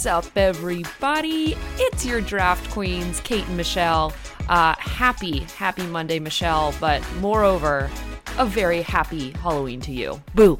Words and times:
What's 0.00 0.28
up, 0.28 0.34
everybody? 0.34 1.58
It's 1.76 2.06
your 2.06 2.22
draft 2.22 2.70
queens, 2.70 3.20
Kate 3.20 3.46
and 3.46 3.54
Michelle. 3.54 4.14
Uh, 4.48 4.74
happy, 4.78 5.40
happy 5.58 5.86
Monday, 5.88 6.18
Michelle, 6.18 6.72
but 6.80 7.06
moreover, 7.16 7.90
a 8.38 8.46
very 8.46 8.80
happy 8.80 9.32
Halloween 9.32 9.78
to 9.82 9.92
you. 9.92 10.22
Boo. 10.34 10.58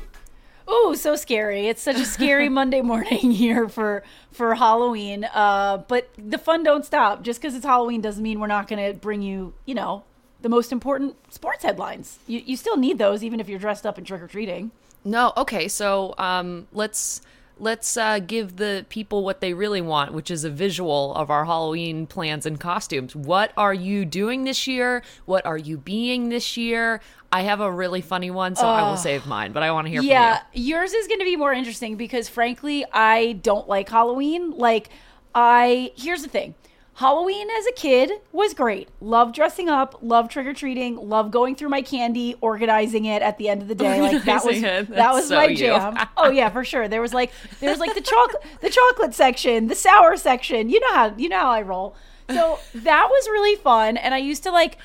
Oh, 0.69 0.95
so 0.95 1.17
scary. 1.17 1.69
It's 1.69 1.81
such 1.81 1.97
a 1.97 2.05
scary 2.05 2.49
Monday 2.51 2.83
morning 2.83 3.31
here 3.31 3.67
for 3.67 4.03
for 4.31 4.55
Halloween. 4.55 5.25
Uh, 5.33 5.79
but 5.89 6.11
the 6.19 6.37
fun 6.37 6.63
don't 6.63 6.85
stop. 6.85 7.23
Just 7.23 7.41
because 7.41 7.55
it's 7.55 7.65
Halloween 7.65 8.03
doesn't 8.03 8.23
mean 8.23 8.41
we're 8.41 8.47
not 8.47 8.69
going 8.69 8.93
to 8.93 8.99
bring 8.99 9.23
you, 9.23 9.55
you 9.65 9.75
know, 9.75 10.05
the 10.43 10.51
most 10.51 10.71
important 10.71 11.17
sports 11.33 11.65
headlines. 11.65 12.19
You, 12.27 12.43
you 12.45 12.59
still 12.59 12.77
need 12.77 12.99
those 12.99 13.25
even 13.25 13.41
if 13.41 13.49
you're 13.49 13.59
dressed 13.59 13.87
up 13.87 13.97
and 13.97 14.07
trick 14.07 14.21
or 14.21 14.29
treating. 14.29 14.71
No, 15.03 15.33
okay, 15.35 15.67
so 15.69 16.15
um, 16.19 16.69
let's 16.75 17.23
let's 17.61 17.97
uh, 17.97 18.19
give 18.19 18.57
the 18.57 18.87
people 18.89 19.25
what 19.25 19.41
they 19.41 19.55
really 19.55 19.81
want, 19.81 20.13
which 20.13 20.31
is 20.31 20.45
a 20.45 20.51
visual 20.51 21.15
of 21.15 21.31
our 21.31 21.45
Halloween 21.45 22.07
plans 22.07 22.47
and 22.47 22.59
costumes. 22.59 23.15
What 23.15 23.53
are 23.57 23.75
you 23.75 24.05
doing 24.05 24.45
this 24.45 24.67
year? 24.67 25.03
What 25.27 25.45
are 25.47 25.59
you 25.59 25.77
being 25.77 26.29
this 26.31 26.57
year? 26.57 27.01
I 27.33 27.43
have 27.43 27.61
a 27.61 27.71
really 27.71 28.01
funny 28.01 28.31
one, 28.31 28.57
so 28.57 28.67
I 28.67 28.83
will 28.89 28.97
save 28.97 29.25
mine, 29.27 29.53
but 29.53 29.63
I 29.63 29.71
want 29.71 29.87
to 29.87 29.91
hear 29.93 30.03
Yeah, 30.03 30.39
from 30.39 30.47
you. 30.53 30.75
yours 30.75 30.93
is 30.93 31.07
going 31.07 31.21
to 31.21 31.25
be 31.25 31.37
more 31.37 31.53
interesting 31.53 31.97
because 31.97 32.29
frankly, 32.29 32.85
I 32.93 33.35
don't 33.43 33.69
like 33.69 33.89
Halloween. 33.89 34.51
Like, 34.51 34.89
I 35.33 35.93
here's 35.97 36.23
the 36.23 36.29
thing. 36.29 36.55
Halloween 37.01 37.49
as 37.49 37.67
a 37.67 37.73
kid 37.73 38.13
was 38.31 38.53
great. 38.53 38.91
Love 39.01 39.33
dressing 39.33 39.71
up, 39.71 39.99
love 40.03 40.29
trick 40.29 40.47
or 40.47 40.53
treating, 40.53 40.97
love 40.97 41.31
going 41.31 41.57
through 41.57 41.71
my 41.71 41.81
candy, 41.81 42.35
organizing 42.43 43.07
it 43.07 43.23
at 43.23 43.39
the 43.39 43.49
end 43.49 43.63
of 43.63 43.69
the 43.69 43.75
day. 43.75 44.03
Like 44.03 44.23
that 44.25 44.45
was 44.45 44.61
that 44.61 45.15
was 45.15 45.29
so 45.29 45.37
my 45.37 45.55
jam. 45.55 45.97
oh 46.19 46.29
yeah, 46.29 46.51
for 46.51 46.63
sure. 46.63 46.89
There 46.89 47.01
was 47.01 47.15
like 47.15 47.33
there 47.61 47.71
was 47.71 47.79
like 47.79 47.95
the 47.95 48.03
chocolate 48.03 48.43
the 48.61 48.69
chocolate 48.69 49.15
section, 49.15 49.69
the 49.69 49.75
sour 49.75 50.19
section. 50.19 50.69
You 50.69 50.79
know 50.81 50.95
how 50.95 51.15
you 51.17 51.31
know 51.31 51.41
how 51.41 51.51
I 51.51 51.63
roll. 51.63 51.97
So 52.29 52.59
that 52.75 53.09
was 53.11 53.29
really 53.29 53.57
fun 53.57 53.97
and 53.97 54.13
I 54.13 54.19
used 54.19 54.43
to 54.43 54.51
like 54.51 54.77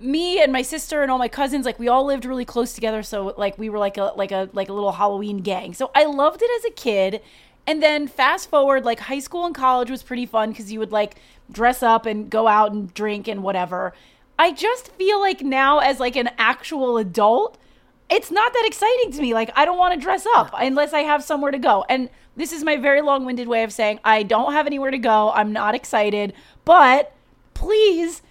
me 0.00 0.40
and 0.40 0.50
my 0.50 0.62
sister 0.62 1.02
and 1.02 1.10
all 1.10 1.18
my 1.18 1.28
cousins 1.28 1.66
like 1.66 1.78
we 1.78 1.88
all 1.88 2.06
lived 2.06 2.24
really 2.24 2.44
close 2.44 2.72
together 2.72 3.02
so 3.02 3.34
like 3.36 3.58
we 3.58 3.68
were 3.68 3.80
like 3.80 3.98
a 3.98 4.12
like 4.16 4.30
a 4.30 4.48
like 4.52 4.68
a 4.68 4.72
little 4.72 4.92
halloween 4.92 5.38
gang 5.38 5.74
so 5.74 5.90
i 5.92 6.04
loved 6.04 6.40
it 6.40 6.48
as 6.58 6.64
a 6.70 6.74
kid 6.74 7.20
and 7.68 7.82
then 7.82 8.08
fast 8.08 8.48
forward 8.48 8.86
like 8.86 8.98
high 8.98 9.18
school 9.18 9.44
and 9.44 9.54
college 9.54 9.90
was 9.90 10.02
pretty 10.02 10.24
fun 10.24 10.48
because 10.50 10.72
you 10.72 10.78
would 10.78 10.90
like 10.90 11.16
dress 11.52 11.82
up 11.82 12.06
and 12.06 12.30
go 12.30 12.48
out 12.48 12.72
and 12.72 12.94
drink 12.94 13.28
and 13.28 13.42
whatever. 13.42 13.92
I 14.38 14.52
just 14.52 14.90
feel 14.92 15.20
like 15.20 15.42
now 15.42 15.80
as 15.80 16.00
like 16.00 16.16
an 16.16 16.30
actual 16.38 16.96
adult 16.96 17.58
it's 18.08 18.30
not 18.30 18.54
that 18.54 18.64
exciting 18.66 19.12
to 19.12 19.20
me. 19.20 19.34
Like 19.34 19.50
i 19.54 19.66
don't 19.66 19.76
want 19.76 19.92
to 19.92 20.00
dress 20.00 20.24
up 20.34 20.54
unless 20.58 20.94
i 20.94 21.00
have 21.00 21.22
somewhere 21.22 21.50
to 21.52 21.58
go. 21.58 21.84
And 21.90 22.08
this 22.36 22.52
is 22.52 22.64
my 22.64 22.78
very 22.78 23.02
long-winded 23.02 23.46
way 23.46 23.62
of 23.64 23.72
saying 23.72 24.00
i 24.02 24.22
don't 24.22 24.54
have 24.54 24.66
anywhere 24.66 24.90
to 24.90 24.98
go. 24.98 25.30
I'm 25.32 25.52
not 25.52 25.74
excited. 25.74 26.32
But 26.64 27.14
please 27.52 28.22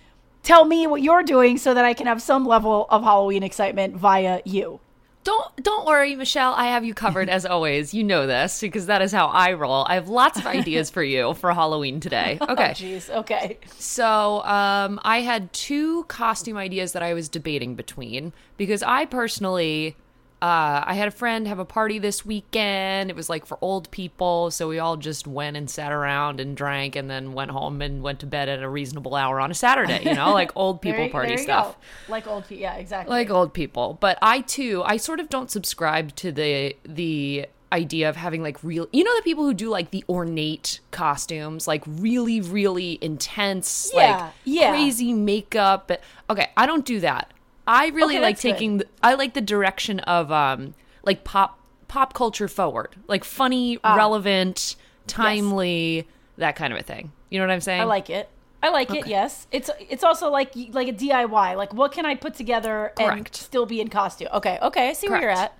tell 0.41 0.65
me 0.65 0.87
what 0.87 1.03
you're 1.03 1.21
doing 1.21 1.59
so 1.59 1.75
that 1.75 1.85
I 1.85 1.93
can 1.93 2.07
have 2.07 2.23
some 2.23 2.47
level 2.47 2.87
of 2.89 3.03
Halloween 3.03 3.43
excitement 3.43 3.97
via 3.97 4.41
you. 4.45 4.79
Don't 5.27 5.61
don't 5.61 5.85
worry, 5.85 6.15
Michelle. 6.15 6.53
I 6.53 6.67
have 6.67 6.85
you 6.85 6.93
covered 6.93 7.27
as 7.27 7.45
always. 7.45 7.93
You 7.93 8.01
know 8.05 8.27
this 8.27 8.61
because 8.61 8.85
that 8.85 9.01
is 9.01 9.11
how 9.11 9.27
I 9.27 9.51
roll. 9.51 9.85
I 9.85 9.95
have 9.95 10.07
lots 10.07 10.39
of 10.39 10.47
ideas 10.47 10.89
for 10.89 11.03
you 11.03 11.33
for 11.33 11.53
Halloween 11.53 11.99
today. 11.99 12.39
Okay. 12.47 12.69
Jeez. 12.69 13.09
Okay. 13.09 13.59
So 13.77 14.41
um, 14.43 15.01
I 15.03 15.19
had 15.19 15.51
two 15.51 16.05
costume 16.05 16.55
ideas 16.55 16.93
that 16.93 17.03
I 17.03 17.13
was 17.13 17.27
debating 17.27 17.75
between 17.75 18.31
because 18.55 18.81
I 18.83 19.05
personally, 19.05 19.97
uh, 20.41 20.83
I 20.85 20.93
had 20.93 21.07
a 21.07 21.11
friend 21.11 21.47
have 21.47 21.59
a 21.59 21.65
party 21.65 21.99
this 21.99 22.25
weekend. 22.25 23.09
It 23.09 23.15
was 23.15 23.29
like 23.29 23.45
for 23.45 23.57
old 23.61 23.89
people, 23.91 24.51
so 24.51 24.67
we 24.67 24.77
all 24.79 24.95
just 24.97 25.25
went 25.27 25.57
and 25.57 25.69
sat 25.69 25.91
around 25.91 26.39
and 26.39 26.55
drank, 26.55 26.95
and 26.95 27.09
then 27.09 27.33
went 27.33 27.51
home 27.51 27.81
and 27.81 28.03
went 28.03 28.19
to 28.19 28.25
bed 28.27 28.47
at 28.49 28.61
a 28.61 28.69
reasonable 28.69 29.15
hour 29.15 29.39
on 29.39 29.49
a 29.51 29.55
Saturday. 29.55 30.03
You 30.03 30.13
know, 30.15 30.33
like 30.33 30.51
old 30.55 30.81
people 30.83 30.99
There- 31.05 31.09
party 31.09 31.29
there 31.29 31.37
stuff 31.43 31.75
go. 32.07 32.11
Like 32.11 32.27
old 32.27 32.43
people. 32.47 32.61
Yeah. 32.61 32.75
Exactly. 32.75 33.11
like 33.11 33.29
old 33.29 33.53
people 33.53 33.97
but 33.99 34.17
i 34.21 34.41
too 34.41 34.81
i 34.85 34.97
sort 34.97 35.19
of 35.19 35.29
don't 35.29 35.49
subscribe 35.51 36.15
to 36.15 36.31
the 36.31 36.75
the 36.83 37.45
idea 37.71 38.07
of 38.09 38.15
having 38.15 38.41
like 38.41 38.63
real 38.63 38.87
you 38.93 39.03
know 39.03 39.15
the 39.17 39.21
people 39.23 39.43
who 39.43 39.53
do 39.53 39.69
like 39.69 39.91
the 39.91 40.03
ornate 40.07 40.79
costumes 40.91 41.67
like 41.67 41.83
really 41.85 42.39
really 42.41 42.97
intense 43.01 43.91
Yeah, 43.93 43.99
like 44.23 44.33
yeah. 44.45 44.69
crazy 44.71 45.11
makeup 45.13 45.91
okay 46.29 46.49
i 46.55 46.65
don't 46.65 46.85
do 46.85 46.99
that 47.01 47.31
i 47.67 47.87
really 47.89 48.15
Okay, 48.15 48.21
like 48.23 48.39
taking 48.39 48.77
the, 48.79 48.87
i 49.03 49.13
like 49.15 49.33
the 49.33 49.41
direction 49.41 49.99
of 50.01 50.31
um 50.31 50.73
like 51.03 51.23
pop 51.23 51.59
pop 51.87 52.13
culture 52.13 52.47
forward 52.47 52.95
like 53.07 53.23
funny 53.23 53.77
Ah. 53.83 53.95
relevant 53.95 54.75
timely 55.05 56.07
that 56.37 56.55
kind 56.55 56.71
of 56.73 56.79
a 56.79 56.83
thing 56.83 57.11
you 57.29 57.39
know 57.39 57.45
what 57.45 57.53
i'm 57.53 57.61
saying 57.61 57.81
I 57.81 57.85
like 57.85 58.09
it. 58.09 58.29
I 58.63 58.69
like 58.69 58.91
it. 58.91 59.05
Yes. 59.05 59.45
It's 59.51 59.69
it's 59.87 60.03
also 60.03 60.31
like 60.31 60.51
like 60.71 60.87
a 60.87 60.91
DIY. 60.93 61.55
Like 61.55 61.73
what 61.75 61.91
can 61.91 62.07
I 62.07 62.15
put 62.15 62.33
together 62.33 62.91
and 62.99 63.29
still 63.31 63.67
be 63.67 63.79
in 63.79 63.87
costume? 63.89 64.29
Okay. 64.33 64.57
Okay. 64.61 64.89
I 64.89 64.93
see 64.93 65.07
where 65.07 65.21
you're 65.21 65.29
at. 65.29 65.55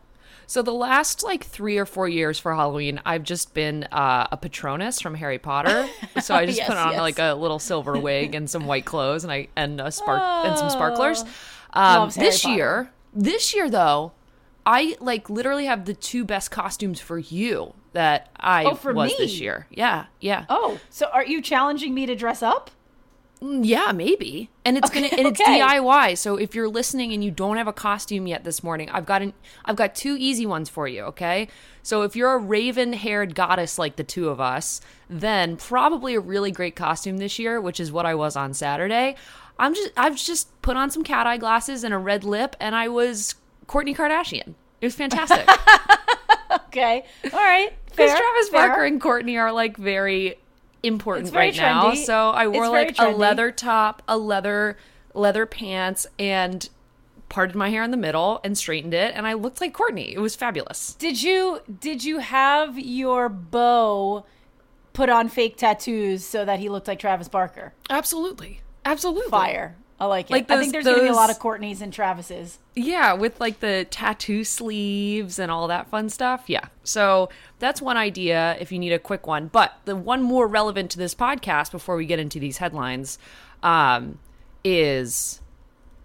So 0.48 0.64
the 0.64 0.74
last 0.74 1.24
like 1.24 1.44
three 1.44 1.78
or 1.78 1.86
four 1.86 2.10
years 2.10 2.40
for 2.40 2.56
Halloween, 2.56 3.00
I've 3.06 3.22
just 3.24 3.54
been 3.54 3.84
uh, 3.92 4.28
a 4.32 4.38
Patronus 4.38 5.00
from 5.00 5.14
Harry 5.14 5.38
Potter. 5.38 5.88
So 6.22 6.34
I 6.34 6.48
just 6.48 6.58
Yes, 6.58 6.68
put 6.68 6.76
on 6.78 6.94
yes. 6.94 7.00
like 7.02 7.20
a 7.20 7.34
little 7.36 7.60
silver 7.60 7.98
wig 8.00 8.34
and 8.34 8.50
some 8.50 8.66
white 8.66 8.86
clothes, 8.86 9.24
and 9.24 9.32
I 9.32 9.48
and 9.56 9.80
a 9.80 9.92
spark 9.92 10.22
and 10.48 10.58
some 10.58 10.72
sparklers. 10.72 11.24
Um, 11.78 12.10
this 12.18 12.42
Potter. 12.44 12.56
year, 12.56 12.92
this 13.14 13.54
year 13.56 13.70
though, 13.70 14.12
I 14.66 14.98
like 15.00 15.30
literally 15.30 15.66
have 15.66 15.86
the 15.86 15.94
two 15.94 16.26
best 16.26 16.52
costumes 16.52 17.00
for 17.00 17.18
you 17.20 17.74
that 17.94 18.30
I 18.38 18.66
Oh, 18.66 18.76
for 18.76 18.94
was 18.94 19.10
me? 19.12 19.16
this 19.20 19.40
year. 19.40 19.68
Yeah, 19.70 20.06
yeah, 20.20 20.46
Oh, 20.50 20.80
so 20.90 21.08
are 21.14 21.26
you 21.26 21.42
challenging 21.42 21.94
me 21.94 22.06
to 22.06 22.16
dress 22.16 22.42
up? 22.44 22.72
yeah, 23.40 23.92
maybe. 23.92 24.50
And 24.66 24.78
it's 24.78 24.90
Okay, 24.90 25.02
gonna 25.10 25.14
and 25.16 25.28
it's 25.28 25.40
okay. 25.40 25.60
DIY. 25.60 26.18
So 26.18 26.38
if 26.38 26.56
you're 26.56 26.68
listening 26.68 27.14
and 27.14 27.24
you 27.24 27.30
don't 27.30 27.58
have 27.58 27.68
a 27.68 27.74
costume 27.74 28.26
yet 28.26 28.44
this 28.44 28.64
morning, 28.64 28.90
I've 28.90 29.06
got 29.06 29.22
an 29.22 29.34
I've 29.64 29.76
got 29.76 29.94
two 29.94 30.18
easy 30.20 30.46
ones 30.48 30.70
for 30.70 30.88
you, 30.88 31.04
okay? 31.04 31.48
So 31.84 32.02
if 32.02 32.16
you're 32.16 32.34
a 32.34 32.38
raven-haired 32.40 33.36
goddess 33.36 33.78
like 33.78 33.96
the 33.96 34.04
two 34.04 34.28
of 34.30 34.42
us, 34.42 34.82
then 35.10 35.56
probably 35.56 36.16
a 36.16 36.20
really 36.20 36.52
great 36.52 36.76
costume 36.76 37.18
this 37.18 37.38
year, 37.40 37.62
which 37.62 37.80
is 37.80 37.92
what 37.92 38.06
I 38.08 38.16
was 38.16 38.36
on 38.36 38.54
Saturday. 38.56 39.16
I'm 39.60 39.74
just 39.74 39.92
I've 39.98 40.16
just 40.16 40.62
put 40.62 40.78
on 40.78 40.92
some 40.92 41.04
cat 41.04 41.28
eye 41.28 41.38
glasses 41.38 41.84
and 41.84 41.94
a 41.94 41.98
red 41.98 42.24
lip 42.24 42.56
and 42.60 42.76
I 42.76 42.88
was 42.88 43.36
Kourtney 43.68 43.96
Kardashian. 43.96 44.54
It 44.82 44.86
was 44.86 44.96
fantastic. 44.96 45.48
Okay. 46.68 47.06
All 47.26 47.40
right. 47.40 47.74
Because 47.86 48.12
Travis 48.12 48.50
fair. 48.50 48.68
Barker 48.68 48.84
and 48.86 49.02
Kourtney 49.02 49.40
are 49.40 49.52
like 49.52 49.78
very 49.78 50.36
important 50.84 51.32
very 51.32 51.48
right 51.48 51.58
now. 51.58 51.94
So 51.94 52.30
I 52.30 52.48
wore 52.48 52.70
like 52.70 52.96
a 53.00 53.10
leather 53.10 53.52
top, 53.52 54.04
a 54.08 54.18
leather 54.18 54.78
leather 55.14 55.46
pants, 55.46 56.06
and 56.20 56.70
parted 57.30 57.56
my 57.56 57.70
hair 57.70 57.84
in 57.84 57.92
the 57.92 57.98
middle 57.98 58.40
and 58.44 58.58
straightened 58.58 58.94
it, 58.94 59.14
and 59.16 59.28
I 59.28 59.34
looked 59.34 59.60
like 59.60 59.74
Kourtney. 59.74 60.14
It 60.14 60.20
was 60.20 60.36
fabulous. 60.36 60.94
Did 60.96 61.22
you 61.22 61.62
did 61.80 62.04
you 62.04 62.20
have 62.20 62.78
your 62.78 63.28
beau 63.28 64.26
put 64.94 65.10
on 65.10 65.30
fake 65.30 65.58
tattoos 65.58 66.24
so 66.24 66.46
that 66.46 66.60
he 66.60 66.70
looked 66.70 66.88
like 66.88 67.00
Travis 67.00 67.28
Barker? 67.28 67.74
Absolutely, 67.90 68.62
absolutely. 68.92 69.30
Fire. 69.30 69.76
I 70.00 70.06
like 70.06 70.30
it. 70.30 70.34
Like 70.34 70.52
I 70.52 70.60
think 70.60 70.74
there's 70.74 70.86
going 70.86 70.98
to 70.98 71.04
be 71.04 71.10
a 71.10 71.14
lot 71.14 71.32
of 71.32 71.40
Kourtneys 71.40 71.82
and 71.82 71.92
Travises. 71.92 72.58
Yeah, 72.76 73.14
with 73.14 73.40
like 73.40 73.62
the 73.62 73.88
tattoo 73.90 74.44
sleeves 74.44 75.40
and 75.40 75.52
all 75.52 75.68
that 75.68 75.90
fun 75.90 76.10
stuff. 76.10 76.44
Yeah. 76.48 76.68
So 76.84 77.30
that's 77.58 77.82
one 77.82 77.98
idea 77.98 78.56
if 78.60 78.72
you 78.72 78.78
need 78.78 78.94
a 78.94 79.00
quick 79.00 79.26
one. 79.26 79.48
But 79.48 79.74
the 79.86 79.96
one 79.96 80.22
more 80.22 80.48
relevant 80.48 80.92
to 80.92 81.00
this 81.00 81.16
podcast 81.16 81.72
before 81.72 81.96
we 81.96 82.06
get 82.06 82.20
into 82.20 82.40
these 82.40 82.58
headlines 82.58 83.18
um, 83.64 84.20
is 84.64 85.42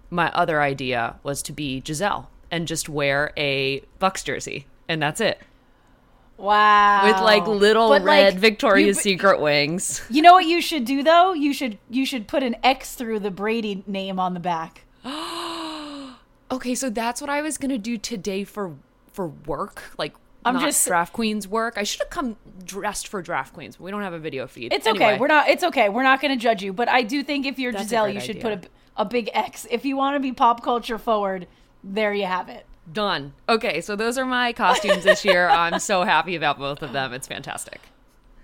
my 0.08 0.30
other 0.32 0.62
idea 0.62 1.16
was 1.22 1.42
to 1.42 1.52
be 1.52 1.82
Gisele 1.82 2.30
and 2.50 2.66
just 2.66 2.88
wear 2.88 3.32
a 3.36 3.82
Bucs 4.00 4.24
jersey. 4.24 4.66
And 4.88 5.02
that's 5.02 5.20
it. 5.20 5.38
Wow. 6.42 7.04
With 7.06 7.20
like 7.22 7.46
little 7.46 7.88
But, 7.88 8.02
red 8.02 8.34
like, 8.34 8.40
Victoria's 8.40 8.96
you- 8.98 9.12
Secret 9.12 9.40
wings. 9.40 10.02
You 10.10 10.22
know 10.22 10.32
what 10.32 10.44
you 10.44 10.60
should 10.60 10.84
do 10.84 11.02
though? 11.04 11.32
You 11.32 11.54
should 11.54 11.78
you 11.88 12.04
should 12.04 12.26
put 12.26 12.42
an 12.42 12.56
X 12.64 12.94
through 12.96 13.20
the 13.20 13.30
Brady 13.30 13.84
name 13.86 14.18
on 14.18 14.34
the 14.34 14.40
back. 14.40 14.82
Okay, 16.50 16.74
so 16.74 16.90
that's 16.90 17.20
what 17.22 17.30
I 17.30 17.40
was 17.40 17.56
gonna 17.56 17.78
do 17.78 17.96
today 17.96 18.44
for 18.44 18.74
for 19.12 19.28
work, 19.28 19.82
like 19.96 20.14
I'm 20.44 20.54
not 20.54 20.64
just- 20.64 20.86
draft 20.86 21.12
queens 21.14 21.46
work. 21.48 21.74
I 21.78 21.82
should 21.84 22.00
have 22.00 22.10
come 22.10 22.36
dressed 22.64 23.08
for 23.08 23.22
draft 23.22 23.54
queens, 23.54 23.76
but 23.76 23.84
we 23.84 23.90
don't 23.90 24.02
have 24.02 24.12
a 24.12 24.18
video 24.18 24.46
feed. 24.46 24.72
It's 24.72 24.86
Anyway, 24.86 25.12
okay. 25.12 25.18
We're 25.18 25.28
not. 25.28 25.48
It's 25.48 25.62
okay. 25.64 25.88
We're 25.88 26.02
not 26.02 26.20
going 26.20 26.36
to 26.36 26.42
judge 26.42 26.62
you. 26.62 26.72
But 26.72 26.88
I 26.88 27.02
do 27.02 27.22
think 27.22 27.46
if 27.46 27.58
you're 27.58 27.72
That's 27.72 27.84
Gisele, 27.84 28.08
you 28.10 28.20
should 28.20 28.36
idea. 28.36 28.42
put 28.58 28.64
a, 28.96 29.02
a 29.02 29.04
big 29.04 29.30
X. 29.32 29.66
If 29.70 29.84
you 29.84 29.96
want 29.96 30.16
to 30.16 30.20
be 30.20 30.32
pop 30.32 30.62
culture 30.62 30.98
forward, 30.98 31.46
there 31.84 32.12
you 32.12 32.26
have 32.26 32.48
it. 32.48 32.66
Done. 32.90 33.34
Okay, 33.48 33.80
so 33.80 33.96
those 33.96 34.18
are 34.18 34.24
my 34.24 34.52
costumes 34.52 35.04
this 35.04 35.24
year. 35.24 35.48
I'm 35.50 35.78
so 35.78 36.04
happy 36.04 36.34
about 36.34 36.58
both 36.58 36.82
of 36.82 36.92
them. 36.92 37.12
It's 37.12 37.26
fantastic. 37.26 37.80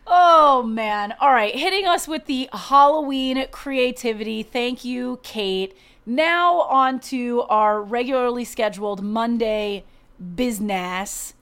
Oh 0.06 0.62
man. 0.62 1.14
All 1.20 1.32
right, 1.32 1.54
hitting 1.54 1.86
us 1.86 2.08
with 2.08 2.26
the 2.26 2.48
Halloween 2.52 3.46
creativity. 3.50 4.42
Thank 4.42 4.84
you, 4.84 5.20
Kate. 5.22 5.76
Now 6.06 6.62
on 6.62 7.00
to 7.00 7.42
our 7.50 7.82
regularly 7.82 8.44
scheduled 8.44 9.02
Monday 9.02 9.84
business. 10.34 11.34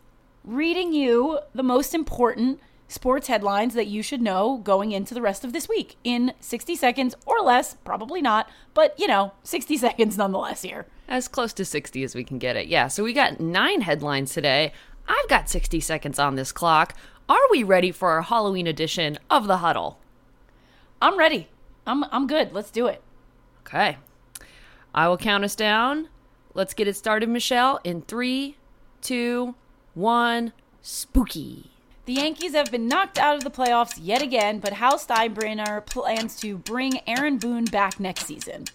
Reading 0.45 0.93
you 0.93 1.39
the 1.55 1.63
most 1.63 1.95
important 1.95 2.61
sports 2.89 3.29
headlines 3.29 3.75
that 3.75 3.87
you 3.87 4.03
should 4.03 4.21
know 4.21 4.59
going 4.59 4.93
into 4.93 5.15
the 5.15 5.23
rest 5.23 5.45
of 5.45 5.53
this 5.53 5.69
week 5.69 5.97
in 6.05 6.33
60 6.41 6.75
seconds 6.77 7.15
or 7.25 7.41
less. 7.41 7.75
Probably 7.85 8.23
not, 8.23 8.49
but 8.75 8.99
you 8.99 9.07
know, 9.07 9.33
60 9.45 9.77
seconds 9.77 10.19
nonetheless 10.19 10.63
here. 10.63 10.87
As 11.09 11.29
close 11.29 11.53
to 11.55 11.65
60 11.65 12.03
as 12.03 12.15
we 12.15 12.25
can 12.25 12.39
get 12.39 12.57
it. 12.57 12.67
Yeah, 12.67 12.89
so 12.89 13.05
we 13.05 13.13
got 13.13 13.41
nine 13.41 13.83
headlines 13.83 14.33
today. 14.33 14.73
I've 15.09 15.29
got 15.29 15.49
60 15.49 15.79
seconds 15.81 16.19
on 16.19 16.35
this 16.35 16.53
clock. 16.53 16.95
Are 17.29 17.51
we 17.51 17.63
ready 17.63 17.93
for 17.93 18.11
our 18.11 18.23
Halloween 18.23 18.67
edition 18.67 19.19
of 19.31 19.47
The 19.47 19.59
Huddle? 19.59 19.99
I'm 21.01 21.19
ready. 21.19 21.49
I'm, 21.87 22.05
I'm 22.11 22.27
good. 22.27 22.53
Let's 22.53 22.71
do 22.71 22.87
it. 22.87 23.03
Okay. 23.61 23.99
I 24.95 25.09
will 25.09 25.17
count 25.17 25.45
us 25.45 25.55
down. 25.55 26.09
Let's 26.55 26.75
get 26.75 26.89
it 26.89 26.97
started, 26.97 27.29
Michelle, 27.29 27.81
in 27.85 28.03
three, 28.03 28.57
two, 29.01 29.55
one. 29.95 30.53
Spooky. 30.83 31.71
The 32.07 32.15
Yankees 32.15 32.55
have 32.55 32.71
been 32.71 32.87
knocked 32.87 33.19
out 33.19 33.37
of 33.37 33.43
the 33.45 33.51
playoffs 33.51 33.99
yet 34.01 34.23
again, 34.23 34.61
but 34.61 34.75
Hal 34.75 34.99
Steinbrenner 34.99 35.85
plans 35.85 36.37
to 36.37 36.57
bring 36.57 37.01
Aaron 37.09 37.39
Boone 37.39 37.65
back 37.65 37.99
next 37.99 38.27
season. 38.27 38.67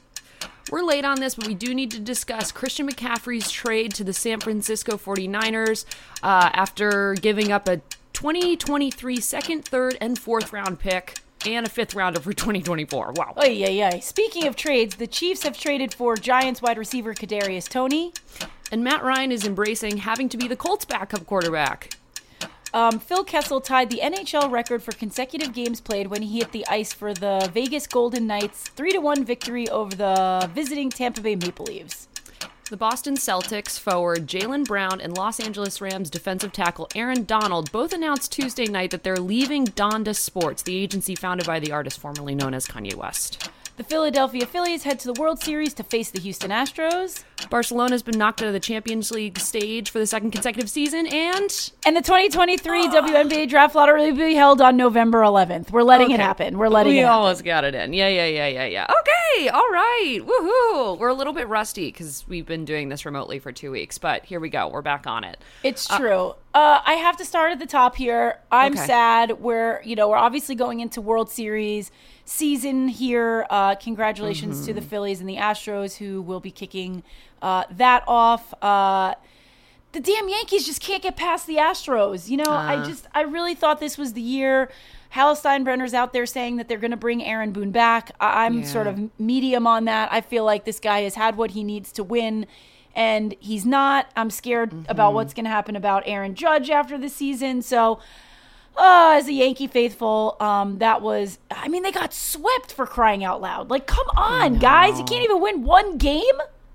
We're 0.72 0.84
late 0.84 1.04
on 1.04 1.20
this, 1.20 1.36
but 1.36 1.48
we 1.48 1.54
do 1.54 1.76
need 1.76 1.92
to 1.92 2.00
discuss 2.00 2.54
Christian 2.54 2.90
McCaffrey's 2.90 3.52
trade 3.52 3.94
to 3.96 4.06
the 4.06 4.14
San 4.14 4.40
Francisco 4.40 4.96
49ers 4.96 5.84
uh, 6.24 6.50
after 6.54 7.14
giving 7.16 7.52
up 7.52 7.68
a 7.68 7.82
2023 8.14 9.20
second, 9.20 9.66
third, 9.66 9.98
and 10.00 10.18
fourth 10.18 10.54
round 10.54 10.80
pick 10.80 11.20
and 11.46 11.66
a 11.66 11.70
fifth 11.70 11.94
rounder 11.94 12.22
for 12.22 12.32
2024. 12.32 13.14
Wow. 13.18 13.34
Oh 13.36 13.46
yeah, 13.46 13.68
yeah. 13.68 14.00
Speaking 14.00 14.48
of 14.48 14.56
trades, 14.56 14.96
the 14.96 15.08
Chiefs 15.08 15.44
have 15.44 15.60
traded 15.60 15.94
for 15.94 16.16
Giants 16.16 16.62
wide 16.62 16.78
receiver 16.78 17.14
Kadarius 17.14 17.68
Toney, 17.68 18.14
and 18.72 18.82
Matt 18.82 19.04
Ryan 19.04 19.34
is 19.34 19.46
embracing 19.46 19.98
having 19.98 20.30
to 20.30 20.38
be 20.38 20.48
the 20.48 20.56
Colts 20.56 20.86
backup 20.86 21.26
quarterback. 21.26 21.96
Um, 22.74 23.00
Phil 23.00 23.26
Kessel 23.26 23.60
tied 23.60 23.90
the 23.90 24.00
NHL 24.02 24.50
record 24.50 24.82
for 24.82 24.94
consecutive 24.94 25.54
games 25.54 25.82
played 25.82 26.08
when 26.08 26.22
he 26.22 26.40
hit 26.40 26.54
the 26.54 26.66
ice 26.68 26.94
for 26.94 27.14
the 27.14 27.50
Vegas 27.54 27.86
Golden 27.86 28.28
Knights' 28.28 28.64
3 28.64 28.98
1 28.98 29.26
victory 29.26 29.68
over 29.68 29.94
the 29.94 30.50
visiting 30.54 30.90
Tampa 30.90 31.22
Bay 31.22 31.36
Maple 31.36 31.66
Leafs. 31.66 32.08
The 32.70 32.78
Boston 32.78 33.16
Celtics 33.16 33.78
forward 33.78 34.28
Jaylen 34.28 34.66
Brown 34.66 35.02
and 35.02 35.18
Los 35.18 35.42
Angeles 35.42 35.82
Rams 35.82 36.10
defensive 36.10 36.54
tackle 36.54 36.88
Aaron 36.96 37.26
Donald 37.26 37.70
both 37.74 37.92
announced 37.92 38.32
Tuesday 38.32 38.66
night 38.66 38.92
that 38.92 39.04
they're 39.04 39.18
leaving 39.18 39.66
Donda 39.66 40.16
Sports, 40.16 40.64
the 40.64 40.78
agency 40.78 41.14
founded 41.14 41.46
by 41.46 41.60
the 41.60 41.74
artist 41.74 42.00
formerly 42.00 42.34
known 42.34 42.54
as 42.54 42.68
Kanye 42.68 42.96
West. 42.96 43.50
The 43.76 43.84
Philadelphia 43.84 44.46
Phillies 44.46 44.84
head 44.84 45.00
to 45.00 45.12
the 45.12 45.20
World 45.20 45.44
Series 45.44 45.74
to 45.74 45.84
face 45.84 46.12
the 46.12 46.22
Houston 46.22 46.52
Astros. 46.52 47.26
Barcelona's 47.50 48.04
been 48.04 48.18
knocked 48.18 48.42
out 48.42 48.48
of 48.48 48.54
the 48.54 48.60
Champions 48.60 49.12
League 49.12 49.40
stage 49.40 49.90
for 49.90 50.00
the 50.00 50.08
second 50.08 50.32
consecutive 50.32 50.70
season, 50.70 51.08
and 51.08 51.72
and 51.86 51.96
the 51.96 52.02
2023 52.02 52.88
WNBA 52.88 53.50
draft 53.50 53.76
lottery 53.76 54.12
will 54.12 54.18
be 54.18 54.36
held 54.36 54.62
on 54.62 54.78
November 54.78 55.22
11th. 55.22 55.72
We're 55.72 55.84
letting 55.84 56.08
okay. 56.08 56.16
it 56.16 56.20
happen. 56.20 56.58
We're 56.58 56.70
letting 56.70 56.94
we 56.94 57.00
it. 57.00 57.04
We 57.04 57.08
almost 57.08 57.44
got 57.44 57.64
it 57.64 57.76
in. 57.76 57.94
Yeah, 57.94 58.08
yeah, 58.08 58.26
yeah, 58.26 58.48
yeah, 58.48 58.66
yeah. 58.66 58.88
Okay, 58.90 59.50
all 59.50 59.70
right, 59.70 60.20
woohoo! 60.22 60.98
We're 60.98 61.10
a 61.10 61.14
little 61.14 61.34
bit 61.34 61.48
rusty 61.48 61.88
because 61.88 62.26
we've 62.28 62.46
been 62.46 62.66
doing 62.66 62.90
this 62.90 63.06
remotely 63.06 63.40
for 63.40 63.52
two 63.52 63.72
weeks, 63.72 63.98
but 63.98 64.26
here 64.26 64.40
we 64.40 64.50
go. 64.50 64.68
We're 64.68 64.82
back 64.82 65.08
on 65.08 65.24
it. 65.24 65.38
It's 65.64 65.88
true. 65.88 66.30
Uh, 66.30 66.36
uh, 66.54 66.82
I 66.86 66.94
have 66.94 67.16
to 67.18 67.26
start 67.26 67.54
at 67.54 67.60
the 67.60 67.66
top 67.66 67.96
here. 67.96 68.40
I'm 68.52 68.74
okay. 68.74 68.86
sad. 68.86 69.40
We're 69.40 69.82
you 69.84 69.96
know 69.96 70.10
we're 70.10 70.18
obviously 70.18 70.56
going 70.56 70.82
into 70.82 71.00
World 71.00 71.30
Series 71.30 71.92
season 72.26 72.88
here. 72.88 73.46
Uh, 73.50 73.76
congratulations 73.76 74.58
mm-hmm. 74.58 74.66
to 74.66 74.74
the 74.74 74.82
mm-hmm. 74.82 74.90
Phillies 74.90 75.20
and 75.22 75.30
the 75.30 75.38
Astros 75.38 75.98
who 75.98 76.22
will 76.22 76.40
be 76.40 76.52
kicking 76.52 77.04
uh, 77.42 77.64
that 77.72 78.04
off. 78.08 78.54
Uh, 78.62 79.16
the 79.92 80.00
damn 80.00 80.30
Yankees 80.30 80.66
just 80.66 80.82
can't 80.82 81.04
get 81.04 81.18
past 81.18 81.48
the 81.48 81.58
Astros. 81.58 82.30
You 82.30 82.38
know, 82.38 82.46
I 82.46 82.76
uh-huh. 82.76 82.86
just 82.86 83.08
I 83.14 83.22
really 83.22 83.56
thought 83.56 83.80
this 83.80 83.98
was 83.98 84.14
the 84.14 84.22
year. 84.22 84.72
Hal 85.10 85.36
Steinbrenner's 85.36 85.94
out 85.94 86.14
there 86.14 86.26
saying 86.26 86.56
that 86.56 86.70
they're 86.70 86.78
going 86.78 86.92
to 86.92 86.98
bring 86.98 87.22
Aaron 87.22 87.52
Boone 87.52 87.72
back. 87.72 88.12
I- 88.22 88.46
am 88.46 88.60
yeah. 88.60 88.66
sort 88.66 88.88
of 88.88 89.10
medium 89.20 89.68
on 89.68 89.86
that. 89.86 90.12
I 90.12 90.22
feel 90.22 90.46
like 90.46 90.64
this 90.64 90.80
guy 90.80 91.02
has 91.02 91.16
had 91.16 91.36
what 91.36 91.52
he 91.52 91.64
needs 91.64 91.92
to 91.94 92.04
win 92.04 92.46
and 92.96 93.36
he's 93.40 93.66
not. 93.66 94.10
I'm 94.16 94.30
scared 94.30 94.72
mm-hmm. 94.72 94.90
about 94.90 95.14
what's 95.14 95.34
going 95.34 95.46
to 95.46 95.50
happen 95.52 95.76
about 95.76 96.04
Aaron 96.06 96.36
Judge 96.36 96.70
after 96.70 96.98
the 96.98 97.10
season. 97.10 97.62
So 97.62 98.00
uh, 98.78 99.16
as 99.18 99.28
a 99.28 99.34
Yankee 99.34 99.68
faithful, 99.68 100.38
um, 100.40 100.78
that 100.80 101.02
was, 101.02 101.40
I 101.50 101.68
mean, 101.68 101.84
they 101.84 101.92
got 101.92 102.14
swept 102.14 102.72
for 102.72 102.86
crying 102.86 103.24
out 103.24 103.42
loud. 103.42 103.70
Like, 103.70 103.88
come 103.88 104.08
on, 104.16 104.60
guys. 104.60 104.98
You 104.98 105.06
can't 105.06 105.24
even 105.24 105.42
win 105.42 105.64
one 105.64 105.98
game? 105.98 106.24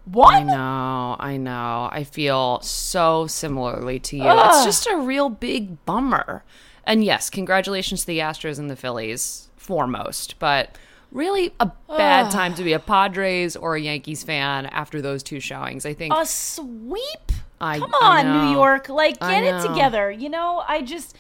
One? 0.06 0.34
I 0.34 0.42
know, 0.42 1.16
I 1.18 1.36
know. 1.36 1.88
I 1.90 2.04
feel 2.04 2.60
so 2.60 3.26
similarly 3.26 3.98
to 4.00 4.16
you. 4.16 4.22
Ugh. 4.22 4.46
It's 4.48 4.64
just 4.64 4.86
a 4.86 4.96
real 4.96 5.28
big 5.28 5.84
bummer. 5.84 6.44
And 6.84 7.04
yes, 7.04 7.28
congratulations 7.28 8.02
to 8.02 8.06
the 8.06 8.20
Astros 8.20 8.58
and 8.58 8.70
the 8.70 8.76
Phillies 8.76 9.48
foremost, 9.56 10.38
but 10.38 10.78
really 11.10 11.52
a 11.58 11.70
bad 11.88 12.30
time 12.30 12.54
to 12.54 12.62
be 12.62 12.72
a 12.72 12.78
Padres 12.78 13.56
or 13.56 13.74
a 13.74 13.80
Yankees 13.80 14.22
fan 14.22 14.66
after 14.66 15.02
those 15.02 15.22
two 15.24 15.40
showings. 15.40 15.84
I 15.84 15.94
think 15.94 16.14
a 16.14 16.24
sweep. 16.24 17.32
I, 17.60 17.78
Come 17.78 17.94
on, 17.94 18.46
New 18.46 18.52
York, 18.52 18.88
like 18.88 19.18
get 19.18 19.42
it 19.42 19.66
together. 19.66 20.10
You 20.10 20.28
know, 20.28 20.62
I 20.68 20.82
just 20.82 21.16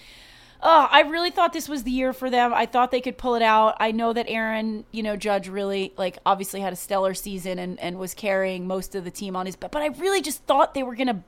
oh, 0.62 0.88
I 0.90 1.00
really 1.02 1.30
thought 1.30 1.52
this 1.52 1.68
was 1.68 1.84
the 1.84 1.90
year 1.90 2.12
for 2.12 2.30
them. 2.30 2.52
I 2.54 2.66
thought 2.66 2.90
they 2.90 3.00
could 3.00 3.18
pull 3.18 3.34
it 3.34 3.42
out. 3.42 3.76
I 3.80 3.92
know 3.92 4.12
that 4.12 4.26
Aaron, 4.28 4.84
you 4.92 5.02
know, 5.02 5.16
Judge 5.16 5.48
really 5.48 5.92
like 5.96 6.18
obviously 6.24 6.60
had 6.60 6.72
a 6.72 6.76
stellar 6.76 7.14
season 7.14 7.58
and, 7.58 7.78
and 7.80 7.98
was 7.98 8.14
carrying 8.14 8.66
most 8.66 8.94
of 8.94 9.04
the 9.04 9.10
team 9.10 9.36
on 9.36 9.46
his 9.46 9.56
but 9.56 9.70
but 9.70 9.82
I 9.82 9.88
really 9.88 10.20
just 10.20 10.44
thought 10.44 10.74
they 10.74 10.82
were 10.82 10.94
gonna 10.94 11.22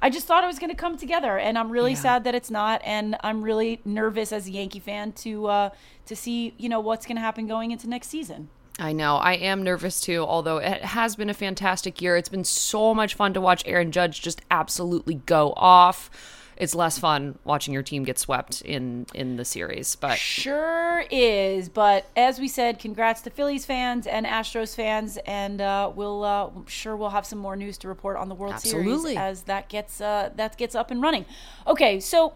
I 0.00 0.10
just 0.10 0.26
thought 0.26 0.44
it 0.44 0.46
was 0.46 0.58
gonna 0.58 0.74
come 0.74 0.96
together 0.96 1.38
and 1.38 1.58
I'm 1.58 1.70
really 1.70 1.92
yeah. 1.92 1.98
sad 1.98 2.24
that 2.24 2.34
it's 2.34 2.50
not 2.50 2.82
and 2.84 3.16
I'm 3.22 3.42
really 3.42 3.80
nervous 3.84 4.32
as 4.32 4.46
a 4.46 4.50
Yankee 4.50 4.80
fan 4.80 5.12
to 5.12 5.46
uh 5.46 5.70
to 6.06 6.16
see, 6.16 6.54
you 6.58 6.68
know, 6.68 6.80
what's 6.80 7.06
gonna 7.06 7.20
happen 7.20 7.46
going 7.46 7.70
into 7.70 7.88
next 7.88 8.08
season. 8.08 8.48
I 8.78 8.92
know. 8.92 9.16
I 9.16 9.32
am 9.32 9.62
nervous 9.62 10.02
too, 10.02 10.22
although 10.22 10.58
it 10.58 10.82
has 10.84 11.16
been 11.16 11.30
a 11.30 11.34
fantastic 11.34 12.02
year. 12.02 12.14
It's 12.16 12.28
been 12.28 12.44
so 12.44 12.94
much 12.94 13.14
fun 13.14 13.32
to 13.32 13.40
watch 13.40 13.62
Aaron 13.64 13.90
Judge 13.90 14.20
just 14.20 14.42
absolutely 14.50 15.14
go 15.14 15.54
off 15.56 16.10
it's 16.56 16.74
less 16.74 16.98
fun 16.98 17.38
watching 17.44 17.74
your 17.74 17.82
team 17.82 18.04
get 18.04 18.18
swept 18.18 18.62
in 18.62 19.06
in 19.14 19.36
the 19.36 19.44
series. 19.44 19.96
But 19.96 20.18
sure 20.18 21.04
is. 21.10 21.68
But 21.68 22.06
as 22.16 22.38
we 22.38 22.48
said, 22.48 22.78
congrats 22.78 23.20
to 23.22 23.30
Phillies 23.30 23.64
fans 23.64 24.06
and 24.06 24.26
Astros 24.26 24.74
fans, 24.74 25.18
and 25.26 25.60
uh, 25.60 25.92
we'll 25.94 26.24
uh, 26.24 26.50
sure 26.66 26.96
we'll 26.96 27.10
have 27.10 27.26
some 27.26 27.38
more 27.38 27.56
news 27.56 27.78
to 27.78 27.88
report 27.88 28.16
on 28.16 28.28
the 28.28 28.34
World 28.34 28.54
Absolutely. 28.54 29.14
Series 29.14 29.18
as 29.18 29.42
that 29.42 29.68
gets 29.68 30.00
uh, 30.00 30.30
that 30.36 30.56
gets 30.56 30.74
up 30.74 30.90
and 30.90 31.02
running. 31.02 31.26
Okay, 31.66 32.00
so 32.00 32.34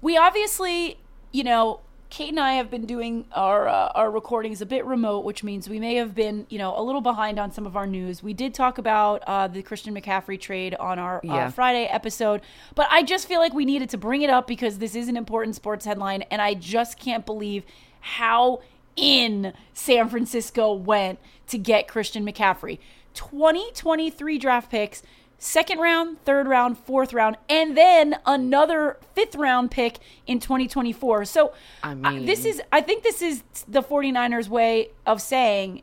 we 0.00 0.16
obviously 0.16 0.98
you 1.32 1.44
know 1.44 1.80
Kate 2.10 2.30
and 2.30 2.40
I 2.40 2.54
have 2.54 2.70
been 2.70 2.86
doing 2.86 3.26
our 3.32 3.68
uh, 3.68 3.92
our 3.94 4.10
recordings 4.10 4.62
a 4.62 4.66
bit 4.66 4.84
remote, 4.86 5.24
which 5.24 5.44
means 5.44 5.68
we 5.68 5.78
may 5.78 5.96
have 5.96 6.14
been, 6.14 6.46
you 6.48 6.58
know, 6.58 6.78
a 6.78 6.82
little 6.82 7.02
behind 7.02 7.38
on 7.38 7.52
some 7.52 7.66
of 7.66 7.76
our 7.76 7.86
news. 7.86 8.22
We 8.22 8.32
did 8.32 8.54
talk 8.54 8.78
about 8.78 9.22
uh, 9.26 9.48
the 9.48 9.62
Christian 9.62 9.94
McCaffrey 9.94 10.40
trade 10.40 10.74
on 10.74 10.98
our 10.98 11.18
uh, 11.18 11.20
yeah. 11.24 11.46
uh, 11.46 11.50
Friday 11.50 11.84
episode, 11.84 12.40
but 12.74 12.86
I 12.90 13.02
just 13.02 13.28
feel 13.28 13.40
like 13.40 13.52
we 13.52 13.64
needed 13.64 13.90
to 13.90 13.98
bring 13.98 14.22
it 14.22 14.30
up 14.30 14.46
because 14.46 14.78
this 14.78 14.94
is 14.94 15.08
an 15.08 15.16
important 15.16 15.54
sports 15.54 15.84
headline, 15.84 16.22
and 16.30 16.40
I 16.40 16.54
just 16.54 16.98
can't 16.98 17.26
believe 17.26 17.64
how 18.00 18.62
in 18.96 19.52
San 19.74 20.08
Francisco 20.08 20.72
went 20.72 21.18
to 21.48 21.58
get 21.58 21.88
Christian 21.88 22.24
McCaffrey. 22.26 22.78
2023 23.14 24.38
draft 24.38 24.70
picks 24.70 25.02
second 25.38 25.78
round, 25.78 26.22
third 26.24 26.46
round, 26.46 26.78
fourth 26.78 27.12
round, 27.12 27.36
and 27.48 27.76
then 27.76 28.16
another 28.26 28.98
fifth 29.14 29.36
round 29.36 29.70
pick 29.70 29.98
in 30.26 30.40
2024. 30.40 31.24
So 31.24 31.52
I 31.82 31.94
mean, 31.94 32.26
this 32.26 32.44
is 32.44 32.60
I 32.72 32.80
think 32.80 33.02
this 33.02 33.22
is 33.22 33.42
the 33.66 33.82
49ers 33.82 34.48
way 34.48 34.90
of 35.06 35.22
saying 35.22 35.82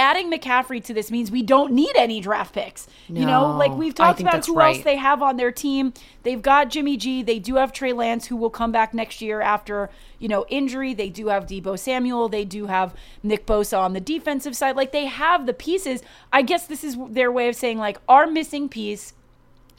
adding 0.00 0.32
McCaffrey 0.32 0.82
to 0.84 0.94
this 0.94 1.10
means 1.10 1.30
we 1.30 1.42
don't 1.42 1.72
need 1.72 1.94
any 1.94 2.20
draft 2.20 2.54
picks. 2.54 2.88
No, 3.08 3.20
you 3.20 3.26
know, 3.26 3.56
like 3.56 3.70
we've 3.72 3.94
talked 3.94 4.20
about 4.20 4.44
who 4.44 4.54
right. 4.54 4.74
else 4.74 4.84
they 4.84 4.96
have 4.96 5.22
on 5.22 5.36
their 5.36 5.52
team. 5.52 5.92
They've 6.22 6.40
got 6.40 6.70
Jimmy 6.70 6.96
G. 6.96 7.22
They 7.22 7.38
do 7.38 7.56
have 7.56 7.72
Trey 7.72 7.92
Lance, 7.92 8.26
who 8.26 8.36
will 8.36 8.50
come 8.50 8.72
back 8.72 8.94
next 8.94 9.20
year 9.20 9.40
after 9.40 9.90
you 10.18 10.28
know 10.28 10.46
injury. 10.48 10.94
They 10.94 11.10
do 11.10 11.28
have 11.28 11.46
Deebo 11.46 11.78
Samuel. 11.78 12.28
They 12.28 12.44
do 12.44 12.66
have 12.66 12.94
Nick 13.22 13.46
Bosa 13.46 13.78
on 13.78 13.92
the 13.92 14.00
defensive 14.00 14.56
side. 14.56 14.74
Like 14.74 14.92
they 14.92 15.04
have 15.04 15.46
the 15.46 15.54
pieces. 15.54 16.02
I 16.32 16.42
guess 16.42 16.66
this 16.66 16.82
is 16.82 16.96
their 17.10 17.30
way 17.30 17.48
of 17.48 17.54
saying 17.54 17.78
like 17.78 17.98
our 18.08 18.26
missing 18.26 18.68
piece 18.68 19.12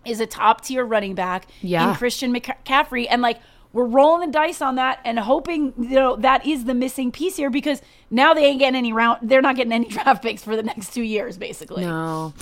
is 0.06 0.20
a 0.20 0.26
top 0.26 0.62
tier 0.62 0.86
running 0.86 1.16
back 1.16 1.48
yeah. 1.62 1.90
in 1.90 1.96
Christian 1.96 2.34
McCaffrey, 2.34 3.08
and 3.10 3.22
like 3.22 3.40
we're 3.74 3.86
rolling 3.86 4.28
the 4.28 4.34
dice 4.34 4.62
on 4.62 4.76
that 4.76 5.00
and 5.06 5.20
hoping 5.20 5.74
you 5.78 5.96
know 5.96 6.16
that 6.18 6.46
is 6.46 6.66
the 6.66 6.74
missing 6.74 7.12
piece 7.12 7.38
here 7.38 7.50
because 7.50 7.82
now 8.10 8.34
they 8.34 8.46
ain't 8.46 8.60
getting 8.60 8.78
any 8.78 8.92
round 8.92 9.20
they're 9.30 9.42
not 9.42 9.56
getting 9.56 9.74
any 9.74 9.86
draft 9.90 10.22
picks 10.22 10.44
for 10.44 10.56
the 10.56 10.64
next 10.64 10.94
two 10.94 11.04
years 11.04 11.38
basically. 11.38 11.86
No. 11.86 12.34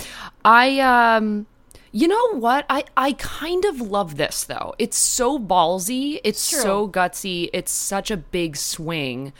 I 0.44 0.80
um 0.80 1.46
you 1.92 2.06
know 2.06 2.36
what? 2.36 2.66
I 2.68 2.84
i 2.96 3.12
kind 3.12 3.64
of 3.64 3.80
love 3.80 4.16
this 4.16 4.44
though. 4.44 4.74
It's 4.78 4.98
so 4.98 5.38
ballsy. 5.38 6.20
It's 6.24 6.40
so 6.40 6.88
gutsy. 6.88 7.50
It's 7.52 7.72
such 7.72 8.10
a 8.10 8.16
big 8.16 8.56
swing. 8.56 9.32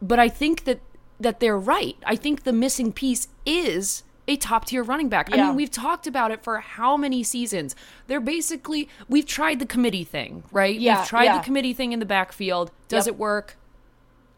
But 0.00 0.18
i 0.18 0.28
think 0.28 0.64
that 0.64 0.80
that 1.20 1.40
they're 1.40 1.58
right. 1.58 1.96
I 2.04 2.16
think 2.16 2.42
the 2.42 2.52
missing 2.52 2.92
piece 2.92 3.28
is 3.46 4.02
a 4.26 4.36
top 4.36 4.64
tier 4.64 4.82
running 4.82 5.08
back. 5.08 5.28
I 5.32 5.36
mean, 5.36 5.54
we've 5.54 5.70
talked 5.70 6.06
about 6.06 6.30
it 6.30 6.42
for 6.42 6.58
how 6.60 6.96
many 6.96 7.22
seasons? 7.22 7.76
They're 8.06 8.20
basically, 8.20 8.88
we've 9.08 9.26
tried 9.26 9.58
the 9.58 9.66
committee 9.66 10.04
thing, 10.04 10.44
right? 10.50 10.78
Yeah, 10.78 11.00
We've 11.00 11.08
tried 11.08 11.24
yeah. 11.24 11.38
the 11.38 11.44
committee 11.44 11.74
thing 11.74 11.92
in 11.92 11.98
the 12.00 12.06
backfield. 12.06 12.70
Does 12.88 13.06
Yep. 13.06 13.14
it 13.14 13.18
work? 13.18 13.56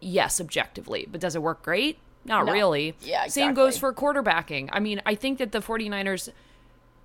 Yes, 0.00 0.40
objectively. 0.40 1.06
But 1.10 1.20
does 1.20 1.36
it 1.36 1.42
work 1.42 1.62
great? 1.62 1.98
Not 2.24 2.46
No. 2.46 2.52
really. 2.52 2.96
Yeah, 3.00 3.28
Same 3.28 3.54
goes 3.54 3.78
for 3.78 3.92
quarterbacking. 3.92 4.68
I 4.72 4.80
mean, 4.80 5.00
I 5.06 5.14
think 5.14 5.38
that 5.38 5.52
the 5.52 5.60
49ers 5.60 6.30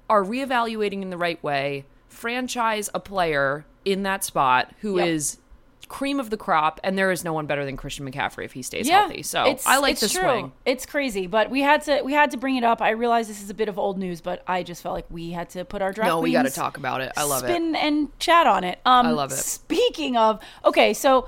are 0.09 0.23
reevaluating 0.23 1.01
in 1.03 1.09
the 1.11 1.17
right 1.17 1.41
way, 1.43 1.85
franchise 2.09 2.89
a 2.93 2.99
player 2.99 3.65
in 3.85 4.03
that 4.03 4.23
spot 4.23 4.73
who 4.81 4.97
is 4.97 5.35
Yep. 5.35 5.40
Cream 5.91 6.21
of 6.21 6.29
the 6.29 6.37
crop, 6.37 6.79
and 6.85 6.97
there 6.97 7.11
is 7.11 7.25
no 7.25 7.33
one 7.33 7.47
better 7.47 7.65
than 7.65 7.75
Christian 7.75 8.09
McCaffrey 8.09 8.45
if 8.45 8.53
he 8.53 8.61
stays 8.61 8.87
yeah, 8.87 9.01
healthy. 9.01 9.23
So 9.23 9.41
it's- 9.41 9.67
I 9.67 9.77
like 9.77 9.91
it's 9.91 10.01
the 10.01 10.09
true. 10.09 10.21
swing. 10.21 10.51
It's 10.65 10.85
crazy, 10.85 11.27
but 11.27 11.49
we 11.49 11.61
had 11.61 11.81
to 11.83 12.01
we 12.03 12.13
had 12.13 12.31
to 12.31 12.37
bring 12.37 12.55
it 12.55 12.63
up. 12.63 12.81
I 12.81 12.91
realize 12.91 13.27
this 13.27 13.43
is 13.43 13.49
a 13.49 13.53
bit 13.53 13.67
of 13.67 13.77
old 13.77 13.97
news, 13.97 14.21
but 14.21 14.41
I 14.47 14.63
just 14.63 14.81
felt 14.81 14.95
like 14.95 15.05
we 15.09 15.31
had 15.31 15.49
to 15.51 15.65
put 15.65 15.81
our 15.81 15.91
draft. 15.91 16.07
No, 16.07 16.21
we 16.21 16.31
got 16.31 16.43
to 16.43 16.49
talk 16.49 16.77
about 16.77 17.01
it. 17.01 17.11
I 17.17 17.23
love 17.23 17.43
it. 17.43 17.47
spin 17.47 17.75
and 17.75 18.17
chat 18.19 18.47
on 18.47 18.63
it. 18.63 18.79
Um, 18.85 19.05
I 19.07 19.11
love 19.11 19.33
it. 19.33 19.35
Speaking 19.35 20.15
of, 20.15 20.39
okay, 20.63 20.93
so 20.93 21.27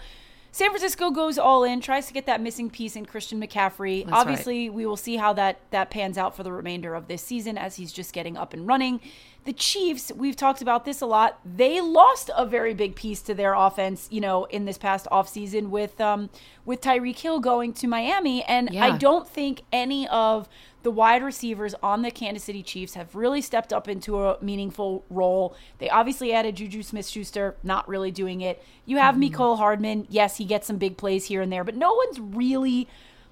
San 0.53 0.69
Francisco 0.69 1.09
goes 1.09 1.39
all 1.39 1.63
in, 1.63 1.81
tries 1.81 2.05
to 2.05 2.13
get 2.13 2.27
that 2.27 2.39
missing 2.39 2.69
piece 2.69 2.95
in 2.95 3.07
Christian 3.07 3.41
McCaffrey. 3.41 4.05
right. 4.05 4.13
Obviously, 4.13 4.69
we 4.69 4.85
will 4.85 4.95
see 4.95 5.15
how 5.17 5.33
that 5.33 5.59
that 5.71 5.89
pans 5.89 6.15
out 6.15 6.35
for 6.35 6.43
the 6.43 6.51
remainder 6.51 6.93
of 6.93 7.07
this 7.07 7.23
season 7.23 7.57
as 7.57 7.77
he's 7.77 7.91
just 7.91 8.13
getting 8.13 8.37
up 8.37 8.53
and 8.53 8.67
running. 8.67 9.01
The 9.45 9.53
Chiefs, 9.53 10.11
we've 10.15 10.35
talked 10.35 10.61
about 10.61 10.85
this 10.85 11.01
a 11.01 11.07
lot. 11.07 11.39
They 11.43 11.81
lost 11.81 12.29
a 12.37 12.45
very 12.45 12.75
big 12.75 12.95
piece 12.95 13.23
to 13.23 13.33
their 13.33 13.55
offense, 13.55 14.07
you 14.11 14.21
know, 14.21 14.45
in 14.45 14.65
this 14.65 14.77
past 14.77 15.07
offseason 15.11 15.69
with 15.69 15.99
um 15.99 16.29
with 16.65 16.81
Tyreek 16.81 17.17
Hill 17.17 17.39
going 17.39 17.73
to 17.73 17.87
Miami, 17.87 18.43
and 18.43 18.69
I 18.79 18.95
don't 18.99 19.27
think 19.27 19.63
any 19.71 20.07
of 20.07 20.47
the 20.83 20.91
wide 20.91 21.23
receivers 21.23 21.73
on 21.81 22.01
the 22.01 22.11
Kansas 22.11 22.43
City 22.43 22.61
Chiefs 22.61 22.93
have 22.93 23.15
really 23.15 23.41
stepped 23.41 23.73
up 23.73 23.87
into 23.87 24.21
a 24.21 24.37
meaningful 24.41 25.03
role. 25.09 25.55
They 25.79 25.89
obviously 25.89 26.33
added 26.33 26.57
Juju 26.57 26.83
Smith 26.83 27.07
Schuster, 27.07 27.55
not 27.63 27.87
really 27.87 28.11
doing 28.11 28.41
it. 28.41 28.61
You 28.85 28.97
have 28.97 29.15
Mecole 29.15 29.57
Hardman. 29.57 30.07
Yes, 30.09 30.37
he 30.37 30.45
gets 30.45 30.67
some 30.67 30.77
big 30.77 30.97
plays 30.97 31.25
here 31.25 31.41
and 31.41 31.51
there, 31.51 31.63
but 31.63 31.75
no 31.75 31.93
one's 31.93 32.19
really 32.19 32.87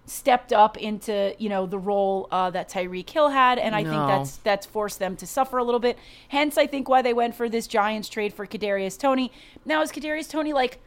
stepped 0.05 0.51
up 0.51 0.77
into 0.77 1.35
you 1.37 1.47
know 1.47 1.65
the 1.65 1.77
role 1.77 2.27
uh, 2.31 2.49
that 2.49 2.69
Tyreek 2.69 3.09
Hill 3.09 3.29
had, 3.29 3.59
and 3.59 3.75
I 3.75 3.83
think 3.83 3.95
that's 4.07 4.37
that's 4.37 4.65
forced 4.65 4.99
them 4.99 5.15
to 5.17 5.27
suffer 5.27 5.57
a 5.57 5.63
little 5.63 5.79
bit. 5.79 5.97
Hence, 6.29 6.57
I 6.57 6.67
think 6.67 6.89
why 6.89 7.01
they 7.01 7.13
went 7.13 7.35
for 7.35 7.49
this 7.49 7.67
Giants 7.67 8.09
trade 8.09 8.33
for 8.33 8.47
Kadarius 8.47 8.97
Toney. 8.97 9.31
Now, 9.65 9.81
is 9.81 9.91
Kadarius 9.91 10.29
Toney 10.29 10.53
like 10.53 10.79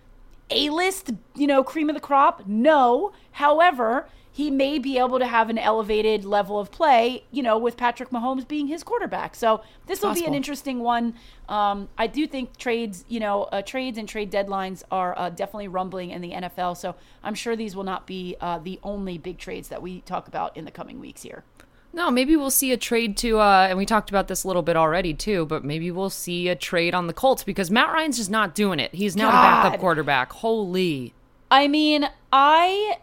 a 0.51 0.71
list, 0.71 1.13
you 1.35 1.47
know, 1.47 1.63
cream 1.63 1.89
of 1.89 1.95
the 1.95 2.01
crop? 2.01 2.47
No. 2.47 3.13
However, 3.33 4.09
he 4.35 4.51
may 4.51 4.81
be 4.81 4.99
able 4.99 5.21
to 5.21 5.27
have 5.29 5.49
an 5.49 5.59
elevated 5.59 6.25
level 6.25 6.59
of 6.59 6.73
play, 6.73 7.23
you 7.31 7.41
know, 7.41 7.57
with 7.57 7.77
Patrick 7.77 8.11
Mahomes 8.11 8.47
being 8.49 8.67
his 8.67 8.83
quarterback. 8.83 9.37
So 9.37 9.63
this 9.87 10.03
will 10.03 10.13
be 10.13 10.25
an 10.25 10.35
interesting 10.35 10.81
one. 10.81 11.15
Um, 11.49 11.89
I 11.97 12.09
do 12.09 12.27
think 12.27 12.57
trades, 12.57 13.05
you 13.07 13.21
know, 13.21 13.45
uh, 13.45 13.63
trades 13.63 13.97
and 13.97 14.09
trade 14.09 14.33
deadlines 14.33 14.83
are 14.91 15.17
uh, 15.17 15.31
definitely 15.31 15.69
rumbling 15.69 16.11
in 16.11 16.21
the 16.21 16.33
NFL. 16.33 16.77
So 16.77 16.97
I'm 17.23 17.37
sure 17.37 17.55
these 17.55 17.77
will 17.77 17.85
not 17.85 18.09
be 18.09 18.35
uh, 18.41 18.59
the 18.59 18.81
only 18.83 19.19
big 19.19 19.39
trades 19.39 19.69
that 19.69 19.81
we 19.81 20.01
talk 20.01 20.27
about 20.27 20.57
in 20.57 20.65
the 20.65 20.73
coming 20.73 20.99
weeks 20.99 21.23
here. 21.23 21.45
No, 21.93 22.11
maybe 22.11 22.35
we'll 22.35 22.51
see 22.51 22.73
a 22.73 22.77
trade 22.77 23.17
to, 23.19 23.39
uh, 23.39 23.69
and 23.69 23.79
we 23.79 23.87
talked 23.87 24.11
about 24.11 24.27
this 24.27 24.43
a 24.43 24.49
little 24.49 24.63
bit 24.63 24.77
already 24.77 25.15
too, 25.15 25.47
but 25.47 25.63
maybe 25.63 25.93
we'll 25.93 26.11
see 26.11 26.49
a 26.49 26.57
trade 26.57 26.93
on 26.93 27.07
the 27.07 27.13
Colts 27.13 27.45
because 27.45 27.71
Matt 27.71 27.93
Ryan's 27.93 28.17
just 28.17 28.33
not 28.33 28.53
doing 28.53 28.81
it. 28.81 28.93
He's 28.97 29.15
now 29.15 29.27
the 29.27 29.37
backup 29.37 29.79
quarterback. 29.79 30.33
Holy. 30.33 31.15
I 31.53 31.69
mean, 31.69 32.09
I 32.33 32.97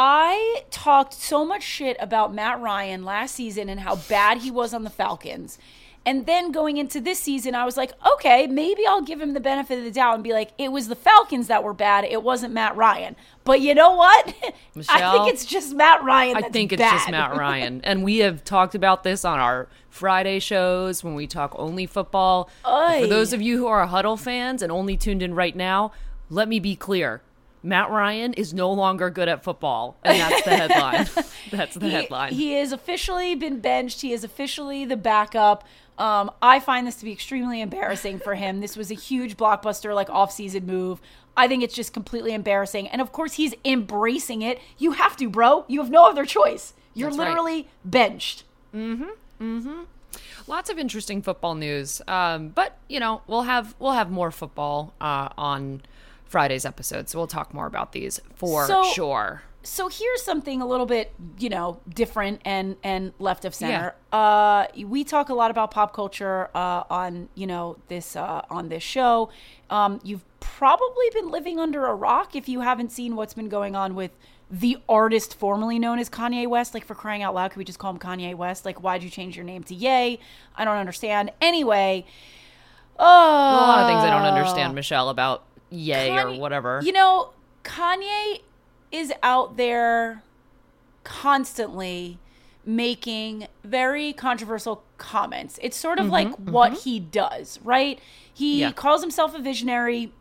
I 0.00 0.62
talked 0.70 1.12
so 1.12 1.44
much 1.44 1.64
shit 1.64 1.96
about 1.98 2.32
Matt 2.32 2.60
Ryan 2.60 3.04
last 3.04 3.34
season 3.34 3.68
and 3.68 3.80
how 3.80 3.96
bad 3.96 4.38
he 4.38 4.50
was 4.50 4.72
on 4.72 4.84
the 4.84 4.90
Falcons. 4.90 5.58
And 6.06 6.24
then 6.24 6.52
going 6.52 6.76
into 6.76 7.00
this 7.00 7.18
season, 7.18 7.56
I 7.56 7.64
was 7.64 7.76
like, 7.76 7.92
okay, 8.14 8.46
maybe 8.46 8.86
I'll 8.86 9.02
give 9.02 9.20
him 9.20 9.34
the 9.34 9.40
benefit 9.40 9.76
of 9.76 9.84
the 9.84 9.90
doubt 9.90 10.14
and 10.14 10.22
be 10.22 10.32
like, 10.32 10.52
it 10.56 10.70
was 10.70 10.86
the 10.86 10.94
Falcons 10.94 11.48
that 11.48 11.64
were 11.64 11.74
bad. 11.74 12.04
It 12.04 12.22
wasn't 12.22 12.54
Matt 12.54 12.76
Ryan. 12.76 13.16
But 13.42 13.60
you 13.60 13.74
know 13.74 13.90
what? 13.94 14.28
I 14.88 15.12
think 15.12 15.34
it's 15.34 15.44
just 15.44 15.74
Matt 15.74 16.04
Ryan. 16.04 16.36
I 16.36 16.42
think 16.48 16.72
it's 16.72 16.80
bad. 16.80 16.92
just 16.92 17.10
Matt 17.10 17.36
Ryan. 17.36 17.80
and 17.84 18.04
we 18.04 18.18
have 18.18 18.44
talked 18.44 18.76
about 18.76 19.02
this 19.02 19.24
on 19.24 19.40
our 19.40 19.68
Friday 19.90 20.38
shows 20.38 21.02
when 21.02 21.16
we 21.16 21.26
talk 21.26 21.54
only 21.58 21.86
football. 21.86 22.48
Oy. 22.66 23.00
For 23.02 23.08
those 23.08 23.32
of 23.32 23.42
you 23.42 23.58
who 23.58 23.66
are 23.66 23.84
Huddle 23.86 24.16
fans 24.16 24.62
and 24.62 24.70
only 24.70 24.96
tuned 24.96 25.22
in 25.22 25.34
right 25.34 25.56
now, 25.56 25.90
let 26.30 26.48
me 26.48 26.60
be 26.60 26.76
clear. 26.76 27.20
Matt 27.68 27.90
Ryan 27.90 28.32
is 28.32 28.54
no 28.54 28.72
longer 28.72 29.10
good 29.10 29.28
at 29.28 29.44
football. 29.44 29.96
And 30.02 30.18
that's 30.18 30.42
the 30.42 30.56
headline. 30.56 31.06
that's 31.52 31.74
the 31.74 31.86
he, 31.86 31.92
headline. 31.92 32.32
He 32.32 32.52
has 32.54 32.72
officially 32.72 33.34
been 33.34 33.60
benched. 33.60 34.00
He 34.00 34.12
is 34.12 34.24
officially 34.24 34.84
the 34.84 34.96
backup. 34.96 35.64
Um, 35.98 36.30
I 36.40 36.60
find 36.60 36.86
this 36.86 36.96
to 36.96 37.04
be 37.04 37.12
extremely 37.12 37.60
embarrassing 37.60 38.20
for 38.20 38.34
him. 38.34 38.60
This 38.60 38.76
was 38.76 38.90
a 38.90 38.94
huge 38.94 39.36
blockbuster, 39.36 39.94
like 39.94 40.08
off-season 40.08 40.64
move. 40.64 41.00
I 41.36 41.46
think 41.46 41.62
it's 41.62 41.74
just 41.74 41.92
completely 41.92 42.32
embarrassing. 42.32 42.88
And 42.88 43.00
of 43.00 43.12
course, 43.12 43.34
he's 43.34 43.54
embracing 43.64 44.42
it. 44.42 44.60
You 44.78 44.92
have 44.92 45.16
to, 45.18 45.28
bro. 45.28 45.64
You 45.68 45.80
have 45.80 45.90
no 45.90 46.08
other 46.08 46.24
choice. 46.24 46.72
You're 46.94 47.10
That's 47.10 47.18
right. 47.18 47.28
literally 47.28 47.68
benched. 47.84 48.44
Lots 50.46 50.70
of 50.70 50.78
interesting 50.78 51.20
football 51.20 51.54
news. 51.54 52.00
Um, 52.08 52.48
but 52.48 52.78
you 52.88 52.98
know, 52.98 53.22
we'll 53.26 53.42
have 53.42 53.74
we'll 53.78 53.92
have 53.92 54.10
more 54.10 54.30
football 54.30 54.94
uh, 55.00 55.28
on 55.36 55.82
Friday's 56.28 56.64
episode, 56.64 57.08
so 57.08 57.18
we'll 57.18 57.26
talk 57.26 57.52
more 57.54 57.66
about 57.66 57.92
these 57.92 58.20
for 58.34 58.66
So- 58.66 58.84
sure. 58.84 59.42
So 59.64 59.88
here's 59.88 60.22
something 60.22 60.62
a 60.62 60.66
little 60.66 60.86
bit, 60.86 61.12
you 61.38 61.48
know, 61.50 61.80
different 61.92 62.40
and 62.44 62.76
and 62.82 63.12
left 63.18 63.44
of 63.44 63.54
center. 63.54 63.94
Uh, 64.12 64.66
we 64.86 65.04
talk 65.04 65.28
a 65.28 65.34
lot 65.34 65.50
about 65.50 65.72
pop 65.72 65.92
culture 65.92 66.48
uh, 66.54 66.84
on 66.88 67.28
you 67.34 67.46
know 67.46 67.76
this 67.88 68.14
uh, 68.16 68.42
on 68.50 68.68
this 68.68 68.82
show. 68.84 69.28
Um, 69.68 70.00
you've 70.04 70.24
probably 70.40 71.10
been 71.12 71.30
living 71.30 71.58
under 71.58 71.84
a 71.86 71.94
rock 71.94 72.34
if 72.36 72.48
you 72.48 72.60
haven't 72.60 72.92
seen 72.92 73.14
what's 73.16 73.34
been 73.34 73.48
going 73.50 73.74
on 73.76 73.94
with 73.94 74.12
the 74.50 74.78
artist 74.88 75.34
formerly 75.38 75.78
known 75.78 75.98
as 75.98 76.08
Kanye 76.08 76.46
West. 76.46 76.72
Like 76.72 76.86
for 76.86 76.94
crying 76.94 77.22
out 77.22 77.34
loud, 77.34 77.50
could 77.50 77.58
we 77.58 77.64
just 77.64 77.80
call 77.80 77.90
him 77.90 77.98
Kanye 77.98 78.34
West? 78.36 78.64
Like 78.64 78.80
why'd 78.82 79.02
you 79.02 79.10
change 79.10 79.36
your 79.36 79.44
name 79.44 79.64
to 79.64 79.74
Ye? 79.74 80.18
I 80.56 80.64
don't 80.64 80.76
understand. 80.78 81.30
Anyway, 81.42 82.06
uh, 82.98 83.02
a 83.02 83.04
lot 83.04 83.80
of 83.80 83.88
things 83.88 84.02
I 84.02 84.10
don't 84.10 84.22
understand, 84.22 84.74
Michelle, 84.74 85.08
about 85.10 85.44
Ye 85.70 86.18
or 86.18 86.38
whatever. 86.38 86.80
You 86.82 86.92
know, 86.92 87.30
Kanye 87.64 88.40
is 88.90 89.12
out 89.22 89.56
there 89.56 90.22
constantly 91.04 92.18
making 92.64 93.46
very 93.64 94.12
controversial 94.12 94.82
comments. 94.98 95.58
It's 95.62 95.76
sort 95.76 95.98
of 95.98 96.08
like 96.08 96.34
what 96.36 96.72
he 96.80 97.00
does, 97.00 97.58
right? 97.64 97.98
He 98.32 98.56
Mm-hmm, 98.56 98.60
Yeah. 98.60 98.72
calls 98.72 99.00
himself 99.00 99.34
a 99.34 99.38
visionary. 99.38 100.12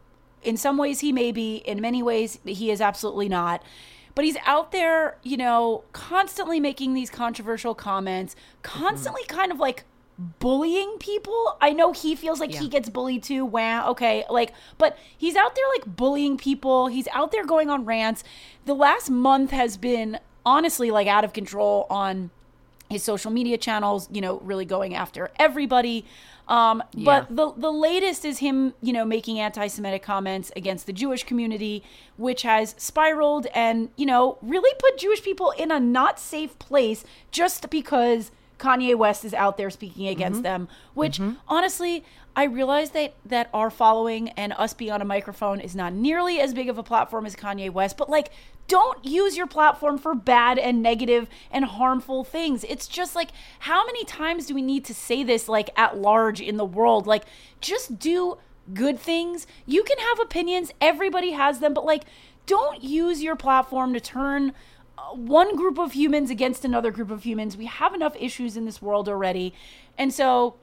In 0.43 0.55
some 0.55 0.77
ways, 0.77 1.01
he 1.01 1.11
may 1.11 1.31
be. 1.31 1.57
In 1.57 1.81
many 1.81 2.01
ways, 2.01 2.39
he 2.45 2.71
is 2.71 2.79
absolutely 2.79 3.27
not. 3.27 3.61
But 4.15 4.23
he's 4.25 4.37
out 4.45 4.71
there, 4.71 5.17
you 5.23 5.35
know, 5.37 5.83
constantly 5.91 6.59
making 6.59 6.93
these 6.93 7.09
controversial 7.09 7.75
comments, 7.75 8.35
constantly 8.63 9.23
kind 9.27 9.51
of 9.51 9.59
like 9.59 9.83
bullying 10.17 10.97
people. 10.99 11.57
I 11.61 11.73
know 11.73 11.91
he 11.91 12.15
feels 12.15 12.39
like 12.39 12.53
he 12.53 12.67
gets 12.67 12.89
bullied 12.89 13.23
too. 13.23 13.45
Wow, 13.45 13.89
okay, 13.91 14.25
like, 14.29 14.53
but 14.77 14.97
he's 15.17 15.35
out 15.35 15.55
there 15.55 15.65
like 15.75 15.95
bullying 15.95 16.37
people. 16.37 16.87
He's 16.87 17.07
out 17.09 17.31
there 17.31 17.45
going 17.45 17.69
on 17.69 17.85
rants. 17.85 18.23
The 18.65 18.73
last 18.73 19.09
month 19.09 19.51
has 19.51 19.77
been 19.77 20.19
honestly 20.45 20.91
like 20.91 21.07
out 21.07 21.23
of 21.23 21.33
control 21.33 21.85
on 21.89 22.31
his 22.89 23.03
social 23.03 23.31
media 23.31 23.57
channels, 23.57 24.07
you 24.11 24.21
know, 24.21 24.39
really 24.39 24.65
going 24.65 24.95
after 24.95 25.29
everybody. 25.37 26.05
Um, 26.47 26.81
But 26.95 27.35
the 27.35 27.51
the 27.51 27.71
latest 27.71 28.23
is 28.23 28.39
him, 28.39 28.73
you 28.81 28.93
know, 28.93 29.03
making 29.03 29.39
anti-Semitic 29.39 30.01
comments 30.01 30.51
against 30.55 30.85
the 30.85 30.93
Jewish 30.93 31.25
community, 31.25 31.83
which 32.15 32.43
has 32.43 32.73
spiraled 32.77 33.47
and 33.53 33.89
you 33.97 34.05
know 34.05 34.37
really 34.41 34.73
put 34.79 34.97
Jewish 34.97 35.21
people 35.21 35.51
in 35.51 35.71
a 35.71 35.79
not 35.79 36.19
safe 36.19 36.57
place 36.59 37.03
just 37.31 37.69
because 37.69 38.31
Kanye 38.57 38.95
West 38.95 39.23
is 39.23 39.33
out 39.33 39.57
there 39.57 39.69
speaking 39.69 40.07
against 40.07 40.37
mm-hmm. 40.37 40.43
them. 40.43 40.67
Which 40.93 41.19
mm-hmm. 41.19 41.35
honestly, 41.47 42.03
I 42.35 42.43
realize 42.43 42.91
that 42.91 43.13
that 43.25 43.49
our 43.53 43.69
following 43.69 44.29
and 44.29 44.53
us 44.53 44.73
being 44.73 44.91
on 44.91 45.01
a 45.01 45.05
microphone 45.05 45.59
is 45.59 45.75
not 45.75 45.93
nearly 45.93 46.39
as 46.39 46.53
big 46.53 46.69
of 46.69 46.77
a 46.77 46.83
platform 46.83 47.25
as 47.25 47.35
Kanye 47.35 47.71
West, 47.71 47.97
but 47.97 48.09
like 48.09 48.31
don't 48.67 49.03
use 49.05 49.37
your 49.37 49.47
platform 49.47 49.97
for 49.97 50.13
bad 50.13 50.59
and 50.59 50.83
negative 50.83 51.27
and 51.51 51.65
harmful 51.65 52.23
things. 52.23 52.63
It's 52.65 52.87
just 52.87 53.15
like 53.15 53.29
how 53.59 53.85
many 53.85 54.03
times 54.05 54.45
do 54.47 54.53
we 54.53 54.61
need 54.61 54.85
to 54.85 54.93
say 54.93 55.23
this 55.23 55.47
like 55.49 55.69
at 55.75 55.97
large 55.97 56.41
in 56.41 56.57
the 56.57 56.65
world? 56.65 57.07
Like 57.07 57.23
just 57.61 57.97
do 57.97 58.37
good 58.73 58.99
things. 58.99 59.47
You 59.65 59.83
can 59.83 59.97
have 59.97 60.19
opinions, 60.19 60.71
everybody 60.81 61.31
has 61.31 61.59
them, 61.59 61.73
but 61.73 61.85
like 61.85 62.03
don't 62.45 62.83
use 62.83 63.21
your 63.21 63.35
platform 63.35 63.93
to 63.93 63.99
turn 63.99 64.53
one 65.13 65.55
group 65.55 65.77
of 65.77 65.93
humans 65.93 66.29
against 66.29 66.65
another 66.65 66.91
group 66.91 67.11
of 67.11 67.23
humans. 67.23 67.57
We 67.57 67.65
have 67.65 67.93
enough 67.93 68.15
issues 68.19 68.57
in 68.57 68.65
this 68.65 68.81
world 68.81 69.07
already. 69.07 69.53
And 69.97 70.13
so 70.13 70.55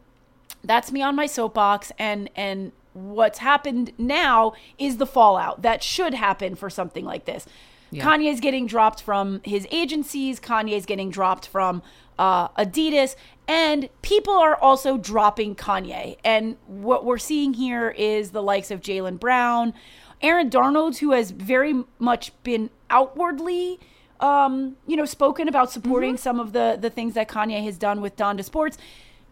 that's 0.62 0.92
me 0.92 1.02
on 1.02 1.14
my 1.14 1.26
soapbox 1.26 1.92
and 1.98 2.30
and 2.34 2.72
what's 2.92 3.38
happened 3.38 3.92
now 3.98 4.52
is 4.78 4.98
the 4.98 5.06
fallout 5.06 5.62
that 5.62 5.82
should 5.82 6.14
happen 6.14 6.54
for 6.54 6.70
something 6.70 7.04
like 7.04 7.24
this 7.24 7.46
Kanye's 7.92 8.40
getting 8.40 8.66
dropped 8.66 9.02
from 9.02 9.40
his 9.44 9.66
agencies. 9.70 10.40
Kanye's 10.40 10.86
getting 10.86 11.10
dropped 11.10 11.46
from 11.46 11.82
uh, 12.18 12.48
Adidas, 12.48 13.16
and 13.46 13.88
people 14.02 14.34
are 14.34 14.56
also 14.56 14.96
dropping 14.96 15.54
Kanye. 15.54 16.16
And 16.24 16.56
what 16.66 17.04
we're 17.04 17.18
seeing 17.18 17.54
here 17.54 17.90
is 17.90 18.30
the 18.30 18.42
likes 18.42 18.70
of 18.70 18.80
Jaylen 18.80 19.18
Brown, 19.20 19.74
Aaron 20.22 20.50
Darnold, 20.50 20.98
who 20.98 21.12
has 21.12 21.30
very 21.30 21.84
much 21.98 22.32
been 22.42 22.70
outwardly 22.90 23.78
um, 24.20 24.76
you 24.86 24.96
know, 24.96 25.04
spoken 25.04 25.48
about 25.48 25.70
supporting 25.70 26.16
some 26.16 26.40
of 26.40 26.52
the 26.52 26.78
the 26.80 26.90
things 26.90 27.14
that 27.14 27.28
Kanye 27.28 27.62
has 27.64 27.78
done 27.78 28.00
with 28.00 28.16
Donda 28.16 28.44
Sports. 28.44 28.78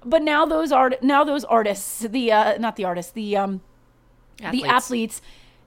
But 0.04 0.22
now 0.22 0.44
those 0.44 0.72
art 0.72 1.02
now 1.02 1.24
those 1.24 1.44
artists, 1.44 2.00
the 2.00 2.32
uh, 2.32 2.58
not 2.58 2.76
the 2.76 2.84
artists, 2.84 3.12
the 3.12 3.36
um, 3.36 3.60
the 4.50 4.64
athletes, 4.64 5.22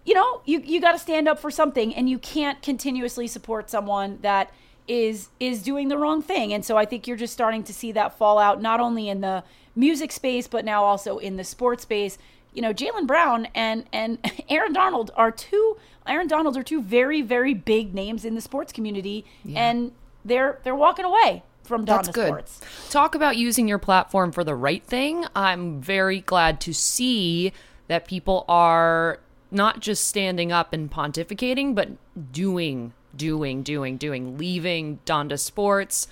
you 0.06 0.14
know, 0.14 0.42
you 0.46 0.60
you 0.60 0.82
got 0.82 0.92
to 0.92 1.00
stand 1.00 1.28
up 1.28 1.40
for 1.40 1.50
something, 1.50 1.96
and 1.96 2.10
you 2.10 2.20
can't 2.20 2.62
continuously 2.62 3.28
support 3.28 3.70
someone 3.70 4.20
that 4.22 4.52
is 4.88 5.30
is 5.40 5.64
doing 5.64 5.88
the 5.88 5.98
wrong 5.98 6.22
thing. 6.22 6.54
And 6.54 6.64
so 6.64 6.78
I 6.78 6.86
think 6.86 7.08
you're 7.08 7.18
just 7.18 7.34
starting 7.34 7.64
to 7.64 7.74
see 7.74 7.92
that 7.94 8.18
fallout 8.18 8.62
not 8.62 8.80
only 8.80 9.10
in 9.10 9.22
the 9.22 9.44
music 9.76 10.12
space, 10.12 10.48
but 10.48 10.64
now 10.66 10.84
also 10.84 11.18
in 11.18 11.38
the 11.38 11.44
sports 11.44 11.84
space. 11.84 12.18
You 12.56 12.62
know, 12.62 12.74
Jaylen 12.74 13.06
Brown 13.06 13.48
and 13.54 13.86
and 13.94 14.18
Aaron 14.50 14.74
Donald 14.74 15.12
are 15.16 15.32
two 15.32 15.78
Aaron 16.08 16.28
Donald 16.28 16.58
are 16.58 16.64
two 16.64 16.82
very 16.82 17.22
very 17.22 17.54
big 17.54 17.94
names 17.94 18.26
in 18.26 18.34
the 18.34 18.42
sports 18.42 18.72
community, 18.74 19.26
and 19.54 19.92
they're 20.24 20.60
they're 20.64 20.76
walking 20.76 21.06
away 21.06 21.44
from 21.64 21.82
Donda 21.84 21.88
That's 21.88 22.10
good. 22.10 22.28
Sports. 22.28 22.62
Talk 22.90 23.16
about 23.16 23.38
using 23.38 23.68
your 23.68 23.80
platform 23.80 24.32
for 24.32 24.44
the 24.44 24.56
right 24.56 24.84
thing. 24.84 25.26
I'm 25.36 25.82
very 25.82 26.22
glad 26.22 26.62
to 26.62 26.74
see 26.74 27.54
that 27.88 28.08
people 28.08 28.46
are 28.48 29.20
not 29.52 29.80
just 29.80 30.08
standing 30.08 30.52
up 30.52 30.74
and 30.74 30.92
pontificating, 30.92 31.76
but 31.76 31.90
doing, 32.32 32.94
doing, 33.16 33.64
doing, 33.64 33.98
doing, 33.98 34.38
leaving 34.38 35.00
Donda 35.06 35.40
Sports. 35.40 36.08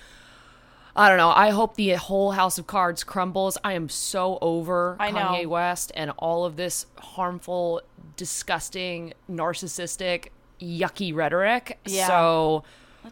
I 0.95 1.09
don't 1.09 1.17
know. 1.17 1.31
I 1.31 1.49
hope 1.49 1.75
the 1.75 1.91
whole 1.91 2.31
house 2.31 2.57
of 2.57 2.67
cards 2.67 3.03
crumbles. 3.03 3.57
I 3.63 3.73
am 3.73 3.89
so 3.89 4.37
over 4.41 4.95
I 4.99 5.11
know. 5.11 5.19
Kanye 5.19 5.47
West 5.47 5.91
and 5.95 6.11
all 6.17 6.45
of 6.45 6.55
this 6.55 6.85
harmful, 6.97 7.81
disgusting, 8.15 9.13
narcissistic, 9.29 10.27
yucky 10.61 11.13
rhetoric. 11.13 11.79
Yeah. 11.85 12.07
So 12.07 12.63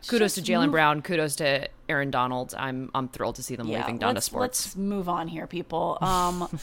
kudos 0.07 0.35
to 0.35 0.41
Jaylen 0.41 0.69
Brown. 0.69 1.01
Kudos 1.01 1.35
to 1.37 1.67
Aaron 1.89 2.11
Donald. 2.11 2.53
I'm 2.55 2.91
I'm 2.93 3.07
thrilled 3.07 3.35
to 3.35 3.43
see 3.43 3.55
them 3.55 3.67
leaving 3.67 3.97
Donda 3.97 4.15
let's, 4.15 4.25
Sports. 4.27 4.65
Let's 4.67 4.75
move 4.75 5.09
on 5.09 5.27
here, 5.27 5.47
people. 5.47 5.97
Um, 6.11 6.59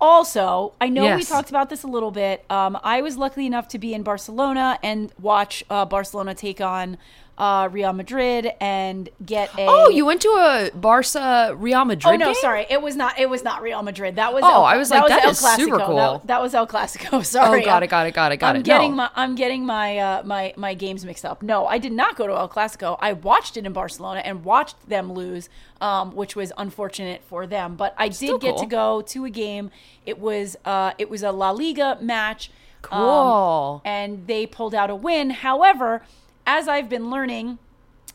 also, 0.00 0.74
I 0.80 0.90
know 0.90 1.16
we 1.16 1.24
talked 1.24 1.48
about 1.48 1.70
this 1.70 1.82
a 1.82 1.86
little 1.86 2.10
bit. 2.10 2.44
Um, 2.50 2.78
I 2.82 3.00
was 3.00 3.16
lucky 3.16 3.46
enough 3.46 3.68
to 3.68 3.78
be 3.78 3.94
in 3.94 4.02
Barcelona 4.02 4.78
and 4.82 5.10
watch 5.18 5.64
uh, 5.70 5.86
Barcelona 5.86 6.34
take 6.34 6.60
on 6.60 6.98
uh, 7.36 7.68
Real 7.72 7.92
Madrid 7.92 8.52
and 8.60 9.08
get 9.24 9.52
a. 9.58 9.66
Oh, 9.68 9.88
you 9.88 10.06
went 10.06 10.20
to 10.22 10.28
a 10.28 10.70
Barca 10.74 11.54
Real 11.56 11.84
Madrid 11.84 12.14
Oh 12.14 12.16
no, 12.16 12.26
game? 12.26 12.34
sorry. 12.36 12.66
It 12.70 12.80
was 12.80 12.94
not. 12.96 13.18
It 13.18 13.28
was 13.28 13.42
not 13.42 13.60
Real 13.62 13.82
Madrid. 13.82 14.16
That 14.16 14.32
was. 14.32 14.42
Oh, 14.44 14.50
El, 14.52 14.64
I 14.64 14.76
was 14.76 14.90
like, 14.90 15.06
that 15.08 15.24
El 15.24 15.30
is 15.30 15.38
super 15.40 15.78
cool. 15.80 15.96
That, 15.96 16.26
that 16.28 16.40
was 16.42 16.54
El 16.54 16.66
Clasico. 16.66 17.24
Sorry. 17.26 17.62
Oh, 17.62 17.64
got 17.64 17.82
it, 17.82 17.88
got 17.88 18.06
it, 18.06 18.12
got 18.12 18.32
it, 18.32 18.36
got 18.36 18.54
I'm 18.54 18.60
it. 18.60 18.64
getting 18.64 18.90
No. 18.92 18.96
my. 18.96 19.10
I'm 19.16 19.34
getting 19.34 19.66
my 19.66 19.98
uh, 19.98 20.22
my 20.24 20.54
my 20.56 20.74
games 20.74 21.04
mixed 21.04 21.24
up. 21.24 21.42
No, 21.42 21.66
I 21.66 21.78
did 21.78 21.92
not 21.92 22.16
go 22.16 22.26
to 22.26 22.32
El 22.34 22.48
Clasico. 22.48 22.96
I 23.00 23.14
watched 23.14 23.56
it 23.56 23.66
in 23.66 23.72
Barcelona 23.72 24.20
and 24.20 24.44
watched 24.44 24.88
them 24.88 25.12
lose, 25.12 25.48
um, 25.80 26.14
which 26.14 26.36
was 26.36 26.52
unfortunate 26.56 27.22
for 27.24 27.46
them. 27.46 27.74
But 27.76 27.94
I 27.98 28.08
did 28.08 28.14
Still 28.16 28.38
get 28.38 28.50
cool. 28.54 28.60
to 28.60 28.66
go 28.66 29.02
to 29.02 29.24
a 29.24 29.30
game. 29.30 29.70
It 30.06 30.18
was 30.20 30.56
uh, 30.64 30.92
it 30.98 31.10
was 31.10 31.22
a 31.24 31.32
La 31.32 31.50
Liga 31.50 31.98
match. 32.00 32.50
um, 32.90 33.00
Cool. 33.00 33.82
and 33.84 34.26
they 34.26 34.46
pulled 34.46 34.74
out 34.74 34.90
a 34.90 34.94
win. 34.94 35.30
However, 35.30 36.02
as 36.46 36.68
I've 36.68 36.88
been 36.88 37.10
learning 37.10 37.58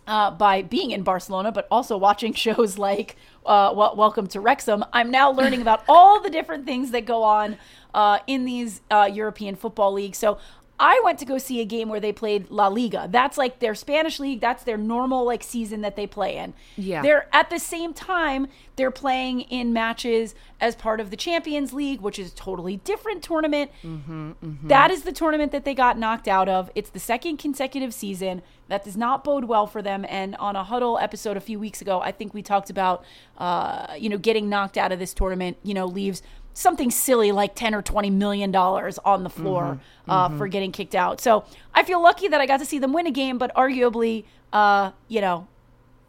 uh, 0.08 0.32
by 0.32 0.62
being 0.64 0.92
in 0.92 1.04
Barcelona, 1.04 1.52
but 1.52 1.68
also 1.70 1.98
watching 1.98 2.34
shows 2.46 2.78
like 2.78 3.16
uh, 3.46 3.72
Wel- 3.76 3.96
Welcome 3.96 4.28
to 4.28 4.40
Wrexham, 4.40 4.84
I'm 4.92 5.12
now 5.12 5.32
learning 5.32 5.62
about 5.62 5.84
all 5.88 6.22
the 6.22 6.30
different 6.30 6.66
things 6.66 6.92
that 6.92 7.06
go 7.06 7.24
on 7.24 7.58
uh, 7.94 8.20
in 8.28 8.46
these 8.46 8.82
uh, 8.92 9.10
European 9.12 9.56
football 9.56 9.94
leagues. 9.94 10.18
So 10.18 10.38
I 10.80 11.02
went 11.04 11.20
to 11.20 11.26
go 11.26 11.38
see 11.38 11.60
a 11.60 11.66
game 11.66 11.90
where 11.90 12.00
they 12.00 12.14
played 12.14 12.50
La 12.50 12.68
Liga. 12.68 13.08
That's 13.12 13.38
like 13.38 13.60
their 13.60 13.76
Spanish 13.76 14.20
league. 14.20 14.40
That's 14.40 14.64
their 14.64 14.78
normal 14.78 15.26
like 15.26 15.44
season 15.44 15.82
that 15.82 15.96
they 15.96 16.08
play 16.08 16.38
in. 16.38 16.54
Yeah. 16.78 17.02
They're 17.02 17.28
at 17.34 17.50
the 17.50 17.60
same 17.60 17.94
time 17.94 18.48
they're 18.78 18.92
playing 18.92 19.42
in 19.42 19.74
matches 19.74 20.36
as 20.62 20.74
part 20.74 21.02
of 21.02 21.10
the 21.10 21.18
Champions 21.18 21.74
League, 21.74 22.00
which 22.00 22.18
is 22.18 22.32
a 22.32 22.36
totally 22.36 22.78
different 22.78 23.22
tournament. 23.22 23.72
That 24.64 24.90
is 24.90 25.04
the 25.04 25.12
tournament 25.12 25.52
that 25.52 25.66
they 25.66 25.74
got 25.74 25.98
knocked 25.98 26.30
out 26.30 26.48
of. 26.48 26.72
It's 26.76 26.90
the 26.90 27.00
second 27.00 27.38
consecutive 27.38 27.94
season. 27.94 28.42
That 28.70 28.86
does 28.86 28.96
not 28.96 29.26
bode 29.26 29.46
well 29.46 29.68
for 29.68 29.82
them. 29.82 30.06
And 30.08 30.34
on 30.38 30.56
a 30.56 30.64
huddle 30.64 30.98
episode 30.98 31.36
a 31.36 31.42
few 31.42 31.60
weeks 31.60 31.82
ago, 31.82 32.00
I 32.00 32.14
think 32.14 32.34
we 32.34 32.42
talked 32.42 32.70
about, 32.70 33.04
uh, 33.38 33.96
you 33.98 34.08
know, 34.08 34.18
getting 34.18 34.48
knocked 34.48 34.78
out 34.78 34.94
of 34.94 35.00
this 35.00 35.14
tournament. 35.14 35.58
You 35.62 35.74
know, 35.74 35.86
leaves 35.86 36.22
something 36.54 36.92
silly 36.92 37.32
like 37.32 37.56
ten 37.56 37.74
or 37.76 37.82
twenty 37.82 38.10
million 38.10 38.52
dollars 38.52 38.98
on 39.00 39.24
the 39.24 39.30
floor 39.30 39.80
Uh, 40.08 40.30
for 40.38 40.48
getting 40.48 40.72
kicked 40.72 40.96
out. 40.96 41.22
So 41.22 41.46
I 41.74 41.84
feel 41.84 42.02
lucky 42.02 42.28
that 42.30 42.42
I 42.42 42.46
got 42.48 42.58
to 42.60 42.66
see 42.66 42.80
them 42.80 42.94
win 42.94 43.06
a 43.06 43.12
game, 43.12 43.38
but 43.38 43.54
arguably, 43.56 44.26
uh, 44.52 44.92
you 45.08 45.22
know. 45.22 45.48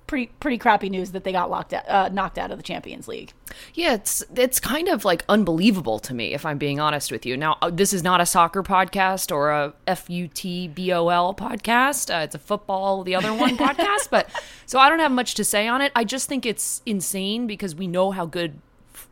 Pretty, 0.07 0.33
pretty 0.41 0.59
crappy 0.59 0.89
news 0.91 1.13
that 1.13 1.23
they 1.23 1.31
got 1.31 1.51
locked 1.53 1.73
out, 1.73 1.89
uh, 1.89 2.09
knocked 2.09 2.37
out 2.37 2.51
of 2.51 2.57
the 2.59 2.65
Champions 2.65 3.07
League. 3.07 3.33
Yeah, 3.75 3.95
it's 3.95 4.25
it's 4.35 4.59
kind 4.59 4.89
of 4.89 5.05
like 5.05 5.25
unbelievable 5.29 6.01
to 6.01 6.13
me 6.13 6.35
if 6.35 6.45
I'm 6.45 6.59
being 6.59 6.81
honest 6.81 7.13
with 7.13 7.25
you. 7.25 7.37
Now, 7.37 7.59
uh, 7.63 7.71
this 7.71 7.93
is 7.93 8.03
not 8.03 8.21
a 8.21 8.27
soccer 8.27 8.65
podcast 8.65 9.31
or 9.31 9.51
a 9.53 9.73
F 9.87 10.11
U 10.11 10.27
T 10.27 10.67
B 10.67 10.93
O 10.93 11.11
L 11.11 11.33
podcast. 11.33 12.13
Uh, 12.13 12.25
it's 12.25 12.35
a 12.35 12.41
football, 12.41 13.05
the 13.05 13.15
other 13.15 13.33
one 13.33 13.57
podcast, 13.67 14.11
but 14.11 14.29
so 14.67 14.81
I 14.81 14.89
don't 14.89 14.99
have 14.99 15.13
much 15.13 15.35
to 15.37 15.45
say 15.45 15.69
on 15.69 15.81
it. 15.81 15.93
I 15.95 16.03
just 16.03 16.29
think 16.29 16.45
it's 16.45 16.83
insane 16.85 17.47
because 17.47 17.77
we 17.77 17.87
know 17.87 18.11
how 18.11 18.27
good 18.27 18.61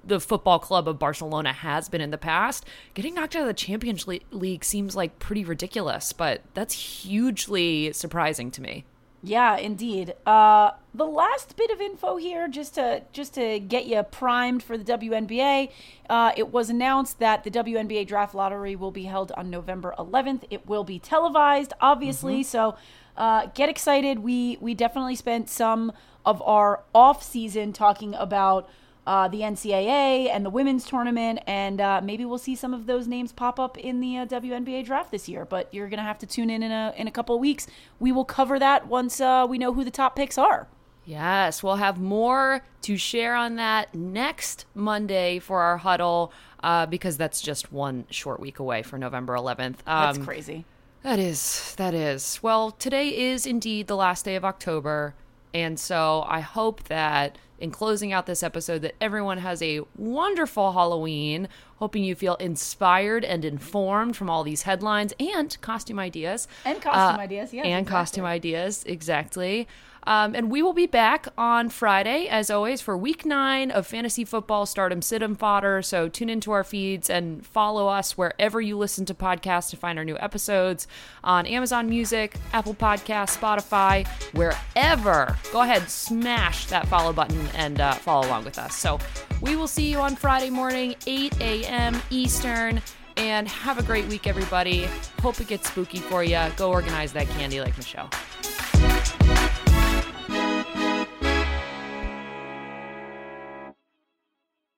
the 0.05 0.20
football 0.20 0.59
club 0.59 0.88
of 0.88 0.98
Barcelona 0.98 1.53
has 1.53 1.88
been 1.88 2.01
in 2.01 2.11
the 2.11 2.18
past. 2.18 2.64
Getting 2.94 3.14
knocked 3.14 3.37
out 3.37 3.42
of 3.42 3.48
the 3.48 3.55
Champions 3.55 4.07
League 4.07 4.64
seems 4.64 4.96
like 4.96 5.18
pretty 5.18 5.44
ridiculous, 5.44 6.12
but 6.12 6.42
that's 6.55 7.03
hugely 7.03 7.92
surprising 7.92 8.51
to 8.53 8.62
me. 8.62 8.85
Yeah, 9.22 9.57
indeed. 9.57 10.14
Uh, 10.24 10.72
the 10.94 11.07
last 11.07 11.57
bit 11.57 11.70
of 11.70 11.81
info 11.81 12.16
here, 12.16 12.46
just 12.46 12.77
to 12.77 13.03
just 13.12 13.35
to 13.35 13.59
get 13.59 13.87
you 13.87 14.03
primed 14.05 14.62
for 14.62 14.79
the 14.79 14.85
WNBA, 14.85 15.70
uh, 16.09 16.33
it 16.37 16.53
was 16.53 16.70
announced 16.70 17.18
that 17.18 17.42
the 17.42 17.51
WNBA 17.51 18.07
draft 18.07 18.35
lottery 18.35 18.77
will 18.77 18.92
be 18.92 19.05
held 19.05 19.33
on 19.33 19.51
November 19.51 19.92
11th. 19.98 20.44
It 20.51 20.68
will 20.68 20.85
be 20.85 21.01
televised, 21.01 21.72
obviously. 21.81 22.44
So 22.44 22.77
uh, 23.16 23.46
get 23.55 23.68
excited. 23.68 24.20
We 24.20 24.57
we 24.61 24.74
definitely 24.74 25.16
spent 25.16 25.51
some 25.51 25.92
of 26.24 26.40
our 26.42 26.85
off 26.94 27.22
season 27.22 27.72
talking 27.72 28.14
about. 28.14 28.68
Uh, 29.09 29.27
the 29.27 29.40
NCAA 29.40 30.29
and 30.29 30.44
the 30.44 30.51
women's 30.51 30.85
tournament, 30.85 31.38
and 31.47 31.81
uh, 31.81 32.01
maybe 32.05 32.27
we'll 32.27 32.37
see 32.37 32.55
some 32.55 32.75
of 32.75 32.85
those 32.85 33.09
names 33.09 33.33
pop 33.33 33.59
up 33.59 33.79
in 33.79 34.01
the 34.01 34.18
uh, 34.18 34.27
WNBA 34.27 34.85
draft 34.85 35.11
this 35.11 35.31
year. 35.31 35.47
But 35.47 35.73
you're 35.73 35.88
gonna 35.88 36.03
have 36.03 36.18
to 36.18 36.27
tune 36.27 36.51
in 36.51 36.62
in 36.62 36.71
a 36.71 36.92
in 36.94 37.09
a 37.09 37.11
couple 37.11 37.35
of 37.35 37.40
weeks. 37.40 37.66
We 37.99 38.12
will 38.12 38.27
cover 38.27 38.59
that 38.59 38.87
once 38.87 39.18
uh, 39.18 39.47
we 39.49 39.57
know 39.57 39.73
who 39.73 39.83
the 39.83 39.90
top 39.90 40.14
picks 40.14 40.37
are. 40.37 40.68
Yes, 41.07 41.62
we'll 41.62 41.77
have 41.77 41.99
more 41.99 42.62
to 42.83 42.99
share 42.99 43.35
on 43.35 43.55
that 43.57 43.94
next 43.94 44.66
Monday 44.75 45.38
for 45.38 45.62
our 45.62 45.79
huddle 45.79 46.31
uh, 46.62 46.85
because 46.85 47.16
that's 47.16 47.40
just 47.40 47.73
one 47.73 48.05
short 48.11 48.40
week 48.40 48.59
away 48.59 48.83
for 48.83 48.99
November 48.99 49.33
11th. 49.35 49.77
That's 49.87 50.18
Um, 50.18 50.25
crazy. 50.27 50.66
That 51.03 51.18
is, 51.18 51.75
that 51.79 51.94
is. 51.94 52.40
Well, 52.42 52.73
today 52.73 53.09
is 53.33 53.47
indeed 53.47 53.87
the 53.87 53.97
last 53.97 54.27
day 54.27 54.37
of 54.37 54.44
October. 54.44 55.14
And 55.55 55.79
so 55.79 56.25
I 56.29 56.41
hope 56.41 56.85
that 56.85 57.37
in 57.59 57.71
closing 57.71 58.13
out 58.13 58.27
this 58.27 58.43
episode 58.43 58.83
that 58.83 58.95
everyone 59.01 59.39
has 59.39 59.61
a 59.63 59.81
wonderful 59.97 60.73
Halloween, 60.73 61.49
hoping 61.79 62.05
you 62.05 62.14
feel 62.14 62.35
inspired 62.37 63.25
and 63.25 63.45
informed 63.45 64.17
from 64.17 64.29
all 64.29 64.43
these 64.45 64.62
headlines 64.62 65.12
and 65.19 65.57
costume 65.61 65.99
ideas. 65.99 66.49
And 66.64 66.81
costume 66.81 67.21
ideas, 67.21 67.53
yes, 67.53 67.64
And 67.64 67.81
exactly. 67.81 67.91
costume 67.91 68.25
ideas, 68.25 68.85
exactly. 68.85 69.69
Um, 70.05 70.35
and 70.35 70.51
we 70.51 70.62
will 70.62 70.73
be 70.73 70.87
back 70.87 71.29
on 71.37 71.69
Friday, 71.69 72.29
as 72.29 72.51
always, 72.51 72.81
for 72.81 72.97
week 72.97 73.27
nine 73.27 73.71
of 73.71 73.87
Fantasy 73.87 74.25
Football 74.25 74.64
Stardom 74.64 75.01
Sid'em 75.01 75.37
Fodder. 75.37 75.83
So 75.83 76.09
tune 76.09 76.31
into 76.31 76.51
our 76.51 76.64
feeds 76.64 77.11
and 77.11 77.45
follow 77.45 77.88
us 77.88 78.17
wherever 78.17 78.59
you 78.59 78.79
listen 78.79 79.05
to 79.07 79.14
podcasts 79.14 79.69
to 79.71 79.77
find 79.77 79.99
our 79.99 80.07
new 80.07 80.17
episodes 80.19 80.88
on 81.23 81.45
Amazon 81.45 81.91
Music, 81.91 82.37
Apple 82.55 82.75
Podcasts, 82.75 83.37
Spotify, 83.37 84.07
wherever. 84.33 85.37
Go 85.53 85.61
ahead, 85.61 85.91
smash 85.91 86.67
that 86.67 86.88
follow 86.88 87.12
button 87.12 87.47
and 87.55 87.79
uh, 87.79 87.93
follow 87.93 88.27
along 88.27 88.47
with 88.47 88.59
us. 88.59 88.75
So 88.75 88.99
we 89.40 89.57
will 89.57 89.68
see 89.68 89.90
you 89.90 89.98
on 89.98 90.16
Friday 90.16 90.51
morning, 90.51 90.94
8 91.07 91.40
a.m. 91.40 92.01
Eastern. 92.11 92.81
And 93.16 93.48
have 93.48 93.79
a 93.79 93.83
great 93.83 94.07
week, 94.07 94.27
everybody. 94.29 94.88
Hope 95.20 95.40
it 95.40 95.48
gets 95.48 95.68
spooky 95.68 95.98
for 95.98 96.22
you. 96.22 96.38
Go 96.57 96.70
organize 96.70 97.12
that 97.14 97.29
candy 97.31 97.61
like 97.61 97.77
Michelle. 97.77 98.11